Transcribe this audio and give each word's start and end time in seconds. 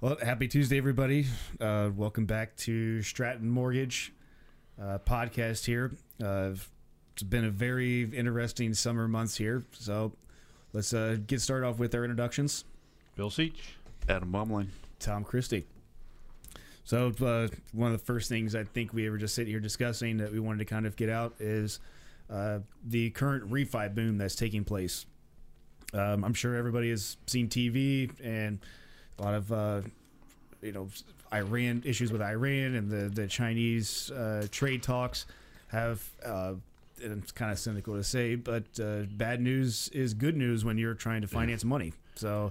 Well, 0.00 0.16
happy 0.22 0.46
Tuesday, 0.46 0.78
everybody. 0.78 1.26
Uh, 1.60 1.90
welcome 1.92 2.24
back 2.24 2.54
to 2.58 3.02
Stratton 3.02 3.50
Mortgage 3.50 4.12
uh, 4.80 4.98
podcast 5.04 5.64
here. 5.64 5.90
Uh, 6.22 6.52
it's 7.14 7.24
been 7.24 7.44
a 7.44 7.50
very 7.50 8.04
interesting 8.04 8.74
summer 8.74 9.08
months 9.08 9.36
here. 9.36 9.64
So 9.72 10.12
let's 10.72 10.94
uh, 10.94 11.16
get 11.26 11.40
started 11.40 11.66
off 11.66 11.80
with 11.80 11.96
our 11.96 12.04
introductions. 12.04 12.64
Bill 13.16 13.28
Seach. 13.28 13.56
Adam 14.08 14.30
Bumling. 14.30 14.70
Tom 15.00 15.24
Christie. 15.24 15.66
So 16.84 17.12
uh, 17.20 17.48
one 17.72 17.92
of 17.92 17.98
the 17.98 18.04
first 18.04 18.28
things 18.28 18.54
I 18.54 18.62
think 18.62 18.92
we 18.92 19.10
were 19.10 19.18
just 19.18 19.34
sitting 19.34 19.50
here 19.50 19.58
discussing 19.58 20.18
that 20.18 20.30
we 20.30 20.38
wanted 20.38 20.60
to 20.60 20.64
kind 20.64 20.86
of 20.86 20.94
get 20.94 21.08
out 21.08 21.34
is 21.40 21.80
uh, 22.30 22.60
the 22.86 23.10
current 23.10 23.50
refi 23.50 23.92
boom 23.92 24.16
that's 24.16 24.36
taking 24.36 24.62
place. 24.62 25.06
Um, 25.92 26.22
I'm 26.22 26.34
sure 26.34 26.54
everybody 26.54 26.90
has 26.90 27.16
seen 27.26 27.48
TV 27.48 28.12
and 28.22 28.60
a 29.18 29.22
lot 29.22 29.34
of 29.34 29.52
uh, 29.52 29.80
you 30.62 30.72
know 30.72 30.88
Iran 31.32 31.82
issues 31.84 32.12
with 32.12 32.22
Iran 32.22 32.74
and 32.74 32.90
the 32.90 33.08
the 33.08 33.26
Chinese 33.26 34.10
uh, 34.10 34.46
trade 34.50 34.82
talks 34.82 35.26
have. 35.68 36.02
Uh, 36.24 36.54
and 37.00 37.22
it's 37.22 37.30
kind 37.30 37.52
of 37.52 37.60
cynical 37.60 37.94
to 37.94 38.02
say, 38.02 38.34
but 38.34 38.64
uh, 38.82 39.02
bad 39.12 39.40
news 39.40 39.88
is 39.92 40.14
good 40.14 40.36
news 40.36 40.64
when 40.64 40.78
you're 40.78 40.94
trying 40.94 41.20
to 41.20 41.28
finance 41.28 41.64
money. 41.64 41.92
So 42.16 42.50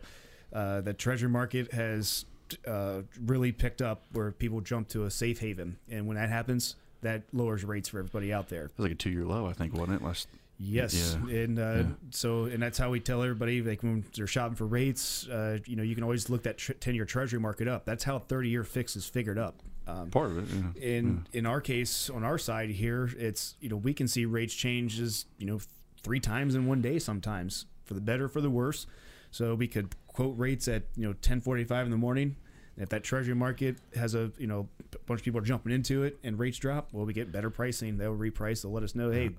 uh, 0.54 0.80
the 0.80 0.94
treasury 0.94 1.28
market 1.30 1.74
has 1.74 2.24
uh, 2.66 3.02
really 3.26 3.52
picked 3.52 3.82
up 3.82 4.04
where 4.14 4.32
people 4.32 4.62
jump 4.62 4.88
to 4.90 5.04
a 5.04 5.12
safe 5.12 5.40
haven, 5.40 5.78
and 5.90 6.08
when 6.08 6.16
that 6.16 6.30
happens, 6.30 6.76
that 7.02 7.24
lowers 7.34 7.66
rates 7.66 7.90
for 7.90 8.00
everybody 8.00 8.32
out 8.32 8.48
there. 8.48 8.66
It 8.66 8.72
was 8.78 8.86
like 8.86 8.94
a 8.94 8.96
two 8.96 9.10
year 9.10 9.26
low, 9.26 9.48
I 9.48 9.54
think, 9.54 9.74
wasn't 9.74 10.02
it? 10.02 10.06
Last 10.06 10.28
Yes, 10.60 11.16
Yeah. 11.28 11.36
and 11.36 11.60
uh, 11.60 11.62
Yeah. 11.62 11.86
so 12.10 12.46
and 12.46 12.62
that's 12.62 12.78
how 12.78 12.90
we 12.90 13.00
tell 13.00 13.22
everybody 13.22 13.62
like 13.62 13.84
when 13.84 14.04
they're 14.16 14.26
shopping 14.28 14.56
for 14.56 14.66
rates, 14.66 15.28
uh, 15.28 15.60
you 15.68 15.76
know, 15.76 15.84
you 15.84 15.94
can 15.94 16.04
always 16.04 16.30
look 16.30 16.44
that 16.44 16.58
ten 16.80 16.96
year 16.96 17.06
Treasury 17.06 17.40
market 17.40 17.68
up. 17.68 17.86
That's 17.86 18.04
how 18.04 18.20
thirty 18.20 18.50
year 18.50 18.64
fix 18.64 18.96
is 18.96 19.06
figured 19.06 19.38
up. 19.38 19.62
Um, 19.86 20.10
part 20.10 20.32
of 20.32 20.38
it. 20.40 20.46
Yeah. 20.76 20.82
in 20.84 21.28
in 21.32 21.46
our 21.46 21.62
case, 21.62 22.10
on 22.10 22.24
our 22.24 22.38
side 22.38 22.70
here, 22.72 23.10
it's 23.18 23.56
you 23.62 23.70
know 23.70 23.78
we 23.78 23.94
can 23.94 24.08
see 24.08 24.26
rates 24.26 24.54
changes 24.56 25.26
you 25.38 25.46
know 25.46 25.60
three 26.02 26.20
times 26.20 26.56
in 26.56 26.66
one 26.66 26.82
day 26.82 26.98
sometimes 27.00 27.66
for 27.86 27.94
the 27.94 28.02
better 28.02 28.28
for 28.28 28.42
the 28.42 28.50
worse. 28.50 28.88
So 29.30 29.54
we 29.54 29.68
could 29.68 29.96
quote 30.08 30.36
rates 30.38 30.68
at 30.68 30.84
you 30.96 31.06
know 31.08 31.14
ten 31.14 31.40
forty 31.40 31.66
five 31.66 31.86
in 31.86 31.92
the 31.92 31.98
morning. 31.98 32.36
If 32.78 32.90
that 32.90 33.04
treasury 33.04 33.34
market 33.36 33.78
has 33.96 34.16
a 34.16 34.32
you 34.40 34.48
know 34.48 34.68
a 34.94 34.98
bunch 35.06 35.22
of 35.22 35.24
people 35.24 35.40
are 35.40 35.44
jumping 35.44 35.72
into 35.72 36.02
it 36.04 36.18
and 36.24 36.38
rates 36.40 36.58
drop, 36.58 36.94
well 36.94 37.06
we 37.06 37.14
get 37.14 37.32
better 37.32 37.50
pricing. 37.52 37.98
They'll 37.98 38.16
reprice. 38.18 38.64
They'll 38.64 38.72
let 38.72 38.84
us 38.84 38.94
know, 38.96 39.10
hey, 39.12 39.30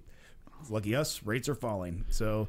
lucky 0.68 0.94
us, 0.94 1.22
rates 1.22 1.48
are 1.48 1.54
falling. 1.54 2.04
So 2.08 2.48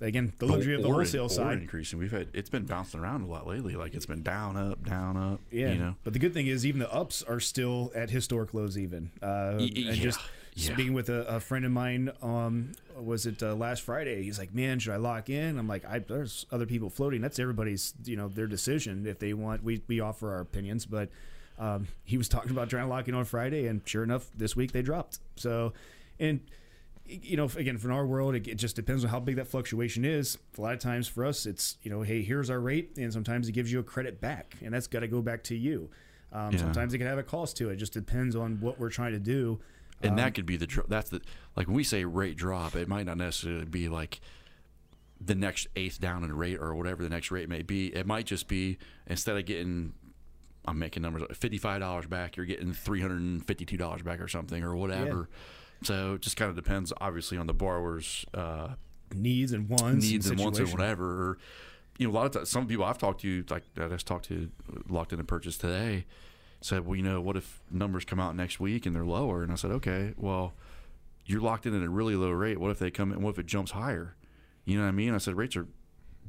again, 0.00 0.32
the 0.38 0.46
luxury 0.46 0.74
of 0.74 0.82
the 0.82 0.88
Or- 0.88 0.94
wholesale 0.94 1.28
side. 1.28 1.58
increasing. 1.58 1.98
We've 1.98 2.10
had 2.10 2.28
it's 2.32 2.50
been 2.50 2.64
bouncing 2.64 3.00
around 3.00 3.22
a 3.22 3.26
lot 3.26 3.46
lately. 3.46 3.74
Like 3.76 3.94
it's 3.94 4.06
been 4.06 4.22
down, 4.22 4.56
up, 4.56 4.84
down, 4.84 5.16
up. 5.16 5.40
Yeah, 5.50 5.72
you 5.72 5.78
know. 5.78 5.96
but 6.04 6.12
the 6.14 6.18
good 6.18 6.32
thing 6.34 6.46
is 6.46 6.64
even 6.64 6.78
the 6.80 6.92
ups 6.92 7.22
are 7.22 7.40
still 7.40 7.92
at 7.94 8.10
historic 8.10 8.54
lows. 8.54 8.78
Even 8.78 9.10
uh, 9.22 9.56
Y- 9.58 9.64
and 9.66 9.76
yeah, 9.76 9.92
just 9.92 10.20
yeah. 10.54 10.72
speaking 10.72 10.94
with 10.94 11.08
a, 11.10 11.26
a 11.26 11.40
friend 11.40 11.64
of 11.64 11.70
mine, 11.72 12.10
um, 12.22 12.72
was 12.98 13.26
it 13.26 13.42
uh, 13.42 13.54
last 13.54 13.82
Friday? 13.82 14.22
He's 14.22 14.38
like, 14.38 14.54
"Man, 14.54 14.78
should 14.78 14.92
I 14.92 14.96
lock 14.96 15.28
in?" 15.30 15.58
I'm 15.58 15.68
like, 15.68 15.84
I, 15.84 15.98
"There's 16.00 16.46
other 16.50 16.66
people 16.66 16.88
floating. 16.90 17.20
That's 17.20 17.38
everybody's, 17.38 17.94
you 18.04 18.16
know, 18.16 18.28
their 18.28 18.46
decision 18.46 19.06
if 19.06 19.18
they 19.18 19.32
want. 19.34 19.62
We 19.62 19.82
we 19.86 20.00
offer 20.00 20.32
our 20.32 20.40
opinions, 20.40 20.86
but." 20.86 21.10
Um, 21.58 21.88
he 22.04 22.16
was 22.16 22.26
talking 22.26 22.52
about 22.52 22.70
trying 22.70 22.84
to 22.84 22.88
lock 22.88 23.06
in 23.06 23.14
on 23.14 23.26
Friday, 23.26 23.66
and 23.66 23.82
sure 23.84 24.02
enough, 24.02 24.30
this 24.34 24.56
week 24.56 24.72
they 24.72 24.80
dropped. 24.80 25.18
So, 25.36 25.74
and 26.18 26.40
you 27.10 27.36
know, 27.36 27.48
again, 27.56 27.78
from 27.78 27.92
our 27.92 28.06
world, 28.06 28.34
it, 28.34 28.46
it 28.48 28.54
just 28.56 28.76
depends 28.76 29.04
on 29.04 29.10
how 29.10 29.20
big 29.20 29.36
that 29.36 29.48
fluctuation 29.48 30.04
is. 30.04 30.38
A 30.56 30.60
lot 30.60 30.72
of 30.74 30.78
times 30.78 31.08
for 31.08 31.24
us, 31.24 31.46
it's 31.46 31.76
you 31.82 31.90
know, 31.90 32.02
hey, 32.02 32.22
here's 32.22 32.50
our 32.50 32.60
rate, 32.60 32.92
and 32.96 33.12
sometimes 33.12 33.48
it 33.48 33.52
gives 33.52 33.72
you 33.72 33.78
a 33.80 33.82
credit 33.82 34.20
back, 34.20 34.56
and 34.62 34.72
that's 34.72 34.86
got 34.86 35.00
to 35.00 35.08
go 35.08 35.20
back 35.22 35.42
to 35.44 35.56
you. 35.56 35.90
Um, 36.32 36.52
Yeah. 36.52 36.58
Sometimes 36.58 36.94
it 36.94 36.98
can 36.98 37.06
have 37.06 37.18
a 37.18 37.22
cost 37.22 37.56
to 37.58 37.70
it. 37.70 37.76
Just 37.76 37.92
depends 37.92 38.36
on 38.36 38.60
what 38.60 38.78
we're 38.78 38.90
trying 38.90 39.12
to 39.12 39.18
do. 39.18 39.60
And 40.02 40.12
Um, 40.12 40.16
that 40.16 40.34
could 40.34 40.46
be 40.46 40.56
the 40.56 40.84
that's 40.88 41.10
the 41.10 41.20
like 41.56 41.66
when 41.66 41.76
we 41.76 41.84
say 41.84 42.04
rate 42.04 42.36
drop, 42.36 42.74
it 42.76 42.88
might 42.88 43.06
not 43.06 43.18
necessarily 43.18 43.66
be 43.66 43.88
like 43.88 44.20
the 45.20 45.34
next 45.34 45.66
eighth 45.76 46.00
down 46.00 46.24
in 46.24 46.34
rate 46.34 46.58
or 46.58 46.74
whatever 46.74 47.02
the 47.02 47.10
next 47.10 47.30
rate 47.30 47.48
may 47.48 47.62
be. 47.62 47.88
It 47.94 48.06
might 48.06 48.24
just 48.26 48.48
be 48.48 48.78
instead 49.06 49.36
of 49.36 49.44
getting 49.44 49.92
I'm 50.64 50.78
making 50.78 51.02
numbers 51.02 51.22
fifty 51.36 51.58
five 51.58 51.80
dollars 51.80 52.06
back, 52.06 52.36
you're 52.36 52.46
getting 52.46 52.72
three 52.72 53.00
hundred 53.00 53.20
and 53.20 53.44
fifty 53.44 53.66
two 53.66 53.76
dollars 53.76 54.02
back 54.02 54.20
or 54.20 54.28
something 54.28 54.62
or 54.62 54.74
whatever. 54.76 55.28
So 55.82 56.14
it 56.14 56.20
just 56.20 56.36
kind 56.36 56.50
of 56.50 56.56
depends, 56.56 56.92
obviously, 57.00 57.38
on 57.38 57.46
the 57.46 57.54
borrower's 57.54 58.26
uh, 58.34 58.74
needs 59.14 59.52
and 59.52 59.68
wants, 59.68 60.04
needs 60.04 60.28
and 60.28 60.38
wants 60.38 60.60
or 60.60 60.66
whatever. 60.66 61.04
Or, 61.06 61.38
you 61.98 62.06
know, 62.06 62.12
a 62.12 62.14
lot 62.14 62.26
of 62.26 62.32
times, 62.32 62.50
some 62.50 62.66
people 62.66 62.84
I've 62.84 62.98
talked 62.98 63.22
to, 63.22 63.44
like 63.48 63.64
that 63.74 63.86
I 63.86 63.88
just 63.88 64.06
talked 64.06 64.26
to, 64.26 64.50
locked 64.88 65.12
in 65.12 65.20
a 65.20 65.24
purchase 65.24 65.56
today, 65.56 66.04
said, 66.60 66.86
well, 66.86 66.96
you 66.96 67.02
know, 67.02 67.20
what 67.20 67.36
if 67.36 67.62
numbers 67.70 68.04
come 68.04 68.20
out 68.20 68.36
next 68.36 68.60
week 68.60 68.84
and 68.84 68.94
they're 68.94 69.04
lower? 69.04 69.42
And 69.42 69.50
I 69.50 69.54
said, 69.54 69.70
okay, 69.70 70.12
well, 70.16 70.52
you're 71.24 71.40
locked 71.40 71.64
in 71.64 71.74
at 71.74 71.82
a 71.82 71.88
really 71.88 72.14
low 72.14 72.30
rate. 72.30 72.58
What 72.58 72.70
if 72.70 72.78
they 72.78 72.90
come 72.90 73.12
in? 73.12 73.22
What 73.22 73.30
if 73.30 73.38
it 73.38 73.46
jumps 73.46 73.70
higher? 73.70 74.16
You 74.66 74.76
know 74.76 74.82
what 74.82 74.88
I 74.88 74.92
mean? 74.92 75.14
I 75.14 75.18
said, 75.18 75.36
rates 75.36 75.56
are. 75.56 75.66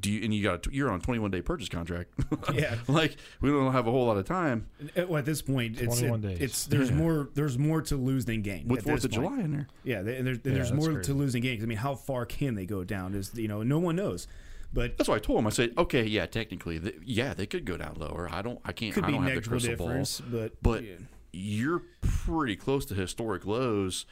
Do 0.00 0.10
you 0.10 0.24
and 0.24 0.34
you 0.34 0.42
got 0.42 0.66
a, 0.66 0.74
you're 0.74 0.90
on 0.90 0.98
a 0.98 1.02
21 1.02 1.30
day 1.30 1.42
purchase 1.42 1.68
contract? 1.68 2.10
Yeah. 2.54 2.76
like 2.88 3.16
we 3.40 3.50
don't 3.50 3.72
have 3.72 3.86
a 3.86 3.90
whole 3.90 4.06
lot 4.06 4.16
of 4.16 4.26
time 4.26 4.66
Uh, 4.96 5.06
Well, 5.08 5.18
at 5.18 5.24
this 5.24 5.42
point, 5.42 5.80
it's 5.80 5.98
21 6.00 6.18
it- 6.24 6.28
days. 6.28 6.38
it's 6.40 6.66
there's 6.66 6.90
Yeah. 6.90 6.96
more 6.96 7.28
there's 7.34 7.56
more 7.58 7.82
to 7.82 7.96
lose 7.96 8.24
than 8.24 8.42
gain 8.42 8.66
with 8.66 8.82
Fourth 8.84 9.04
of 9.04 9.12
point. 9.12 9.24
July 9.28 9.40
in 9.42 9.52
there. 9.52 9.68
Yeah, 9.84 10.02
there- 10.02 10.22
there's, 10.22 10.38
there's 10.40 10.72
more 10.72 10.92
crazy. 10.94 11.02
to 11.12 11.14
lose 11.14 11.32
than 11.34 11.42
gain. 11.42 11.58
'Cause, 11.58 11.64
I 11.64 11.66
mean, 11.68 11.78
how 11.78 11.94
far 11.94 12.26
can 12.26 12.54
they 12.56 12.66
go 12.66 12.82
down? 12.84 13.14
Is 13.14 13.30
you 13.36 13.46
know, 13.48 13.62
no 13.62 13.78
one 13.78 13.94
knows, 13.96 14.26
but 14.72 14.96
That's 14.98 15.08
why 15.08 15.16
I 15.16 15.18
told 15.20 15.38
him. 15.38 15.46
I 15.46 15.50
said, 15.50 15.72
okay, 15.78 16.04
yeah, 16.04 16.26
technically, 16.26 16.80
th- 16.80 16.96
yeah, 17.04 17.32
they 17.34 17.46
could 17.46 17.64
go 17.64 17.76
down 17.76 17.94
lower. 17.98 18.28
I 18.32 18.42
don't, 18.42 18.58
I 18.64 18.72
can't, 18.72 18.92
could 18.94 19.04
I 19.04 19.06
be 19.08 19.12
don't 19.12 19.22
have 19.24 19.42
the 19.44 19.48
crystal 19.48 19.76
ball. 19.76 19.86
difference. 19.88 20.20
But 20.20 20.60
but 20.62 20.82
yeah. 20.82 20.94
you're 21.32 21.82
pretty 22.00 22.56
close 22.56 22.84
to 22.86 22.94
historic 22.94 23.46
lows. 23.46 24.04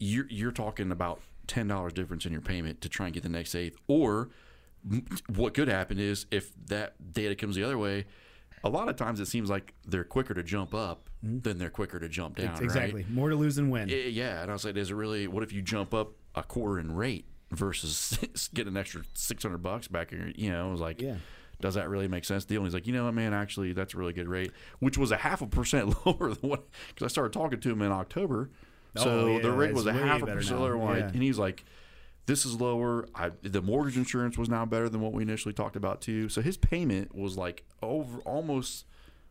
You're 0.00 0.26
you're 0.28 0.50
talking 0.52 0.90
about 0.90 1.20
ten 1.46 1.68
dollars 1.68 1.92
difference 1.92 2.26
in 2.26 2.32
your 2.32 2.40
payment 2.40 2.80
to 2.80 2.88
try 2.88 3.06
and 3.06 3.14
get 3.14 3.22
the 3.22 3.28
next 3.28 3.54
eighth. 3.54 3.76
Or 3.86 4.22
m- 4.22 4.30
what 5.28 5.54
could 5.54 5.68
happen 5.68 5.98
is 5.98 6.26
if 6.30 6.52
that 6.66 7.12
data 7.12 7.34
comes 7.34 7.56
the 7.56 7.64
other 7.64 7.78
way, 7.78 8.06
a 8.64 8.68
lot 8.68 8.88
of 8.88 8.96
times 8.96 9.20
it 9.20 9.26
seems 9.26 9.48
like 9.50 9.74
they're 9.86 10.04
quicker 10.04 10.34
to 10.34 10.42
jump 10.42 10.74
up 10.74 11.08
than 11.22 11.58
they're 11.58 11.70
quicker 11.70 11.98
to 11.98 12.08
jump 12.08 12.36
down. 12.36 12.54
Mm-hmm. 12.54 12.64
exactly 12.64 13.02
Right? 13.02 13.10
more 13.10 13.28
to 13.30 13.36
lose 13.36 13.56
than 13.56 13.70
win. 13.70 13.88
Yeah, 13.88 14.42
and 14.42 14.50
I 14.50 14.54
was 14.54 14.64
like, 14.64 14.76
is 14.76 14.90
it 14.90 14.94
really? 14.94 15.26
What 15.28 15.42
if 15.42 15.52
you 15.52 15.62
jump 15.62 15.92
up 15.94 16.12
a 16.34 16.42
quarter 16.42 16.78
in 16.78 16.94
rate 16.94 17.26
versus 17.50 18.18
get 18.54 18.66
an 18.66 18.76
extra 18.76 19.02
six 19.14 19.42
hundred 19.42 19.58
bucks 19.62 19.88
back? 19.88 20.12
In 20.12 20.18
your, 20.18 20.28
you 20.30 20.50
know, 20.50 20.68
I 20.68 20.70
was 20.70 20.80
like, 20.80 21.00
Yeah. 21.00 21.16
does 21.60 21.74
that 21.74 21.88
really 21.88 22.08
make 22.08 22.24
sense? 22.24 22.44
Deal? 22.44 22.60
And 22.60 22.66
he's 22.66 22.74
like, 22.74 22.86
you 22.86 22.92
know 22.92 23.04
what, 23.06 23.14
man, 23.14 23.32
actually, 23.34 23.72
that's 23.72 23.94
a 23.94 23.96
really 23.98 24.12
good 24.12 24.28
rate, 24.28 24.52
which 24.78 24.96
was 24.98 25.10
a 25.10 25.16
half 25.16 25.40
a 25.42 25.46
percent 25.46 25.94
lower 26.06 26.34
than 26.34 26.48
what 26.48 26.64
because 26.88 27.04
I 27.04 27.08
started 27.08 27.32
talking 27.32 27.60
to 27.60 27.70
him 27.70 27.82
in 27.82 27.92
October, 27.92 28.50
so 28.96 29.10
Oh, 29.10 29.26
yeah, 29.36 29.42
the 29.42 29.52
rate 29.52 29.72
was 29.74 29.86
a 29.86 29.92
half 29.92 30.22
a 30.22 30.26
percent 30.26 30.60
lower. 30.60 30.96
Yeah. 30.98 31.04
And 31.06 31.22
he's 31.22 31.38
like. 31.38 31.64
This 32.26 32.44
is 32.46 32.60
lower. 32.60 33.08
I, 33.14 33.30
the 33.42 33.62
mortgage 33.62 33.96
insurance 33.96 34.38
was 34.38 34.48
now 34.48 34.64
better 34.64 34.88
than 34.88 35.00
what 35.00 35.12
we 35.12 35.22
initially 35.22 35.52
talked 35.54 35.76
about 35.76 36.00
too. 36.00 36.28
So 36.28 36.40
his 36.42 36.56
payment 36.56 37.14
was 37.14 37.36
like 37.36 37.64
over 37.82 38.18
almost 38.20 38.84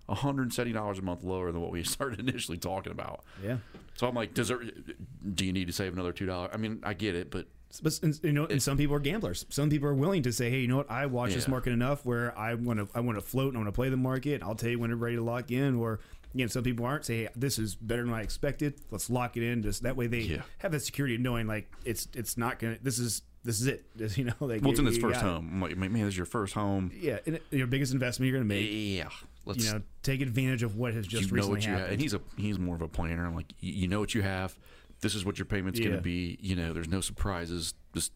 one 0.05 0.17
hundred 0.17 0.43
and 0.43 0.53
seventy 0.53 0.73
dollars 0.73 0.99
a 0.99 1.01
month 1.01 1.23
lower 1.23 1.51
than 1.51 1.61
what 1.61 1.71
we 1.71 1.83
started 1.95 2.19
initially 2.19 2.57
talking 2.57 2.91
about. 2.91 3.23
yeah. 3.43 3.57
So 3.95 4.07
I'm 4.07 4.15
like, 4.15 4.33
does 4.33 4.49
it? 4.49 5.35
Do 5.35 5.45
you 5.45 5.53
need 5.53 5.67
to 5.67 5.73
save 5.73 5.93
another 5.93 6.11
two 6.13 6.25
dollars? 6.25 6.51
I 6.53 6.57
mean, 6.57 6.79
I 6.83 6.93
get 6.93 7.15
it, 7.15 7.29
but 7.31 7.47
But 7.83 7.99
you 8.23 8.31
know, 8.33 8.45
and 8.45 8.61
some 8.63 8.77
people 8.77 8.95
are 8.95 8.99
gamblers. 8.99 9.45
Some 9.49 9.69
people 9.69 9.87
are 9.89 9.93
willing 9.93 10.23
to 10.23 10.31
say, 10.33 10.49
"Hey, 10.49 10.59
you 10.61 10.67
know 10.67 10.77
what? 10.77 10.89
I 10.89 11.05
watch 11.05 11.33
this 11.33 11.47
market 11.47 11.71
enough 11.73 12.05
where 12.05 12.37
I 12.37 12.53
want 12.55 12.79
to 12.79 12.87
I 12.95 13.01
want 13.01 13.17
to 13.17 13.21
float 13.21 13.49
and 13.49 13.57
I 13.57 13.59
want 13.59 13.67
to 13.67 13.73
play 13.77 13.89
the 13.89 13.97
market. 13.97 14.41
I'll 14.41 14.55
tell 14.55 14.69
you 14.69 14.79
when 14.79 14.91
I'm 14.91 14.99
ready 14.99 15.17
to 15.17 15.21
lock 15.23 15.51
in." 15.51 15.75
Or 15.75 15.99
you 16.33 16.43
know, 16.45 16.47
some 16.47 16.63
people 16.63 16.85
aren't. 16.85 17.05
Say, 17.05 17.23
"Hey, 17.23 17.29
this 17.35 17.57
is 17.59 17.75
better 17.75 18.03
than 18.03 18.13
I 18.13 18.21
expected. 18.21 18.75
Let's 18.91 19.09
lock 19.09 19.35
it 19.37 19.43
in." 19.43 19.63
Just 19.63 19.83
that 19.83 19.95
way, 19.95 20.07
they 20.07 20.19
Yeah. 20.19 20.41
have 20.59 20.71
the 20.71 20.79
security 20.79 21.15
of 21.15 21.21
knowing 21.21 21.47
like 21.47 21.69
it's 21.85 22.07
it's 22.13 22.37
not 22.37 22.59
gonna. 22.59 22.77
This 22.81 22.99
is 22.99 23.21
this 23.43 23.59
is 23.61 23.67
it. 23.67 23.85
This, 23.95 24.17
you 24.17 24.25
know, 24.25 24.33
like 24.39 24.61
well, 24.61 24.71
it's 24.71 24.79
in 24.79 24.85
his 24.85 24.97
first 24.97 25.21
home. 25.21 25.49
I'm 25.53 25.61
like, 25.61 25.75
man, 25.77 25.93
this 25.93 26.09
is 26.09 26.17
your 26.17 26.25
first 26.25 26.53
home. 26.53 26.91
Yeah, 26.99 27.19
it- 27.25 27.43
your 27.51 27.67
biggest 27.67 27.93
investment 27.93 28.29
you're 28.29 28.37
gonna 28.39 28.47
make. 28.47 28.67
Yeah, 28.69 29.09
let's. 29.45 29.65
You 29.65 29.73
know, 29.73 29.81
take 30.03 30.21
advantage 30.21 30.61
of 30.63 30.75
what 30.75 30.93
has 30.93 31.07
just 31.07 31.23
you 31.23 31.27
know 31.29 31.33
recently 31.35 31.55
what 31.57 31.63
you 31.65 31.69
have, 31.71 31.79
happened. 31.79 31.93
and 31.93 32.01
he's 32.01 32.13
a 32.13 32.21
he's 32.37 32.59
more 32.59 32.75
of 32.75 32.81
a 32.81 32.87
planner. 32.87 33.25
I'm 33.25 33.35
like, 33.35 33.51
you, 33.59 33.87
know 33.87 33.99
what 33.99 34.13
you 34.13 34.21
have. 34.21 34.57
This 35.01 35.15
is 35.15 35.25
what 35.25 35.37
your 35.39 35.45
payment's 35.45 35.79
gonna 35.79 36.01
be. 36.01 36.37
You 36.41 36.55
know, 36.55 36.73
there's 36.73 36.89
no 36.89 37.01
surprises. 37.01 37.73
Just 37.93 38.11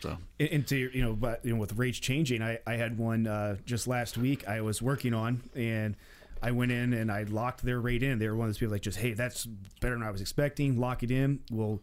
so 0.00 0.18
And- 0.38 0.48
and 0.50 0.66
to 0.68 0.76
you 0.76 1.00
know, 1.02 1.14
but 1.14 1.44
you 1.44 1.52
know, 1.54 1.58
with 1.58 1.72
rates 1.76 1.98
changing, 1.98 2.42
I 2.42 2.58
I 2.66 2.74
had 2.74 2.98
one 2.98 3.26
uh, 3.26 3.56
just 3.64 3.88
last 3.88 4.18
week. 4.18 4.46
I 4.46 4.60
was 4.60 4.82
working 4.82 5.14
on, 5.14 5.42
and 5.54 5.96
I 6.46 6.52
went 6.52 6.70
in 6.70 6.92
and 6.92 7.10
I 7.10 7.24
locked 7.24 7.64
their 7.64 7.80
rate 7.80 8.04
in. 8.04 8.20
They 8.20 8.28
were 8.28 8.36
one 8.36 8.46
of 8.46 8.54
those 8.54 8.58
people 8.58 8.70
like, 8.72 8.82
just 8.82 8.98
hey, 8.98 9.14
that's 9.14 9.46
better 9.80 9.94
than 9.96 10.04
I 10.04 10.12
was 10.12 10.20
expecting. 10.20 10.78
Lock 10.78 11.02
it 11.02 11.10
in. 11.10 11.40
Well, 11.50 11.82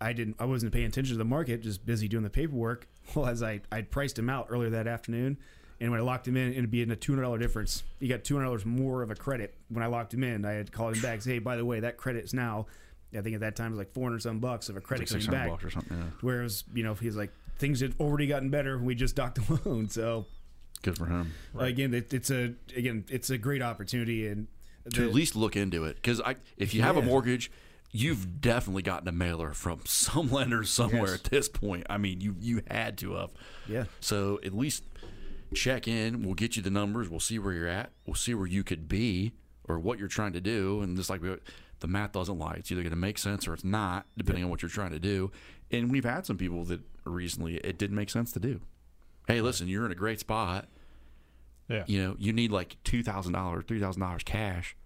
I 0.00 0.12
didn't. 0.12 0.36
I 0.38 0.44
wasn't 0.44 0.72
paying 0.72 0.86
attention 0.86 1.14
to 1.14 1.18
the 1.18 1.24
market, 1.24 1.62
just 1.62 1.84
busy 1.84 2.06
doing 2.06 2.22
the 2.22 2.30
paperwork. 2.30 2.86
Well, 3.14 3.26
as 3.26 3.42
I 3.42 3.60
I 3.70 3.82
priced 3.82 4.18
him 4.18 4.30
out 4.30 4.46
earlier 4.48 4.70
that 4.70 4.86
afternoon. 4.86 5.36
And 5.78 5.90
when 5.90 6.00
I 6.00 6.02
locked 6.02 6.26
him 6.26 6.38
in, 6.38 6.52
it'd 6.52 6.70
be 6.70 6.80
in 6.80 6.90
a 6.90 6.96
two 6.96 7.12
hundred 7.12 7.24
dollar 7.24 7.36
difference. 7.38 7.82
You 7.98 8.08
got 8.08 8.24
two 8.24 8.34
hundred 8.34 8.46
dollars 8.46 8.64
more 8.64 9.02
of 9.02 9.10
a 9.10 9.14
credit. 9.14 9.54
When 9.68 9.82
I 9.82 9.88
locked 9.88 10.14
him 10.14 10.22
in, 10.24 10.44
I 10.46 10.52
had 10.52 10.72
called 10.72 10.94
him 10.96 11.02
back. 11.02 11.20
Say, 11.20 11.32
hey, 11.32 11.38
by 11.40 11.56
the 11.56 11.64
way, 11.66 11.80
that 11.80 11.96
credit's 11.98 12.32
now. 12.32 12.66
I 13.14 13.20
think 13.20 13.34
at 13.34 13.40
that 13.40 13.56
time 13.56 13.66
it 13.66 13.70
was 13.70 13.78
like 13.78 13.92
four 13.92 14.04
hundred 14.04 14.22
some 14.22 14.38
bucks 14.38 14.68
of 14.70 14.76
a 14.76 14.80
credit 14.80 15.02
like 15.02 15.08
coming 15.08 15.22
600 15.22 15.38
back. 15.38 15.50
bucks 15.50 15.64
or 15.64 15.70
something. 15.70 15.98
Yeah. 15.98 16.04
Whereas, 16.22 16.64
you 16.72 16.82
know, 16.82 16.92
if 16.92 17.00
he's 17.00 17.16
like, 17.16 17.30
things 17.58 17.80
had 17.80 17.94
already 18.00 18.26
gotten 18.26 18.48
better. 18.48 18.78
We 18.78 18.94
just 18.94 19.16
docked 19.16 19.34
the 19.46 19.60
loan. 19.68 19.88
So, 19.90 20.24
Good 20.84 20.96
for 20.98 21.06
him. 21.06 21.32
Again, 21.58 21.92
it, 21.94 22.14
it's 22.14 22.30
a 22.30 22.54
again, 22.76 23.04
it's 23.08 23.30
a 23.30 23.38
great 23.38 23.62
opportunity, 23.62 24.26
and 24.28 24.46
To 24.92 25.04
at 25.04 25.12
least 25.14 25.34
look 25.34 25.56
into 25.56 25.84
it, 25.84 25.96
because 25.96 26.20
I, 26.20 26.36
if 26.56 26.72
you 26.74 26.82
have 26.82 26.96
a 26.96 27.02
mortgage, 27.02 27.50
you've 27.90 28.40
definitely 28.40 28.82
gotten 28.82 29.08
a 29.08 29.12
mailer 29.12 29.52
from 29.52 29.80
some 29.86 30.30
lender 30.30 30.62
somewhere 30.64 31.10
Yes. 31.12 31.14
at 31.14 31.24
this 31.24 31.48
point. 31.48 31.86
I 31.90 31.96
mean, 31.98 32.20
you 32.20 32.36
you 32.38 32.62
had 32.70 32.96
to 32.98 33.14
have. 33.14 33.30
yeah, 33.68 33.84
So 34.00 34.38
at 34.44 34.54
least 34.54 34.84
check 35.54 35.88
in. 35.88 36.22
We'll 36.22 36.34
get 36.34 36.56
you 36.56 36.62
the 36.62 36.70
numbers. 36.70 37.08
We'll 37.08 37.20
see 37.20 37.38
where 37.38 37.52
you're 37.52 37.68
at. 37.68 37.90
We'll 38.06 38.14
see 38.14 38.34
where 38.34 38.46
you 38.46 38.62
could 38.64 38.88
be 38.88 39.32
or 39.68 39.78
what 39.78 39.98
you're 39.98 40.08
trying 40.08 40.32
to 40.34 40.40
do. 40.40 40.80
And 40.82 40.96
just 40.96 41.08
like 41.08 41.22
we, 41.22 41.36
the 41.80 41.86
math 41.88 42.12
doesn't 42.12 42.38
lie. 42.38 42.54
It's 42.58 42.70
either 42.72 42.82
going 42.82 42.90
to 42.90 42.96
make 42.96 43.18
sense 43.18 43.46
or 43.48 43.54
it's 43.54 43.64
not, 43.64 44.06
depending 44.18 44.44
on 44.44 44.50
what 44.50 44.62
you're 44.62 44.68
trying 44.68 44.90
to 44.90 44.98
do. 44.98 45.30
And 45.70 45.90
we've 45.90 46.04
had 46.04 46.26
some 46.26 46.36
people 46.36 46.64
that 46.64 46.80
recently 47.04 47.56
it 47.58 47.78
didn't 47.78 47.96
make 47.96 48.10
sense 48.10 48.32
to 48.32 48.40
do. 48.40 48.60
Hey, 49.26 49.40
listen, 49.40 49.68
you're 49.68 49.86
in 49.86 49.92
a 49.92 49.96
great 49.96 50.20
spot. 50.20 50.68
Yeah. 51.68 51.84
You 51.86 52.02
know, 52.02 52.16
you 52.18 52.32
need 52.32 52.50
like 52.52 52.76
two 52.84 53.02
thousand 53.02 53.32
dollars, 53.32 53.64
three 53.66 53.80
thousand 53.80 54.02
dollars 54.02 54.22
cash. 54.22 54.76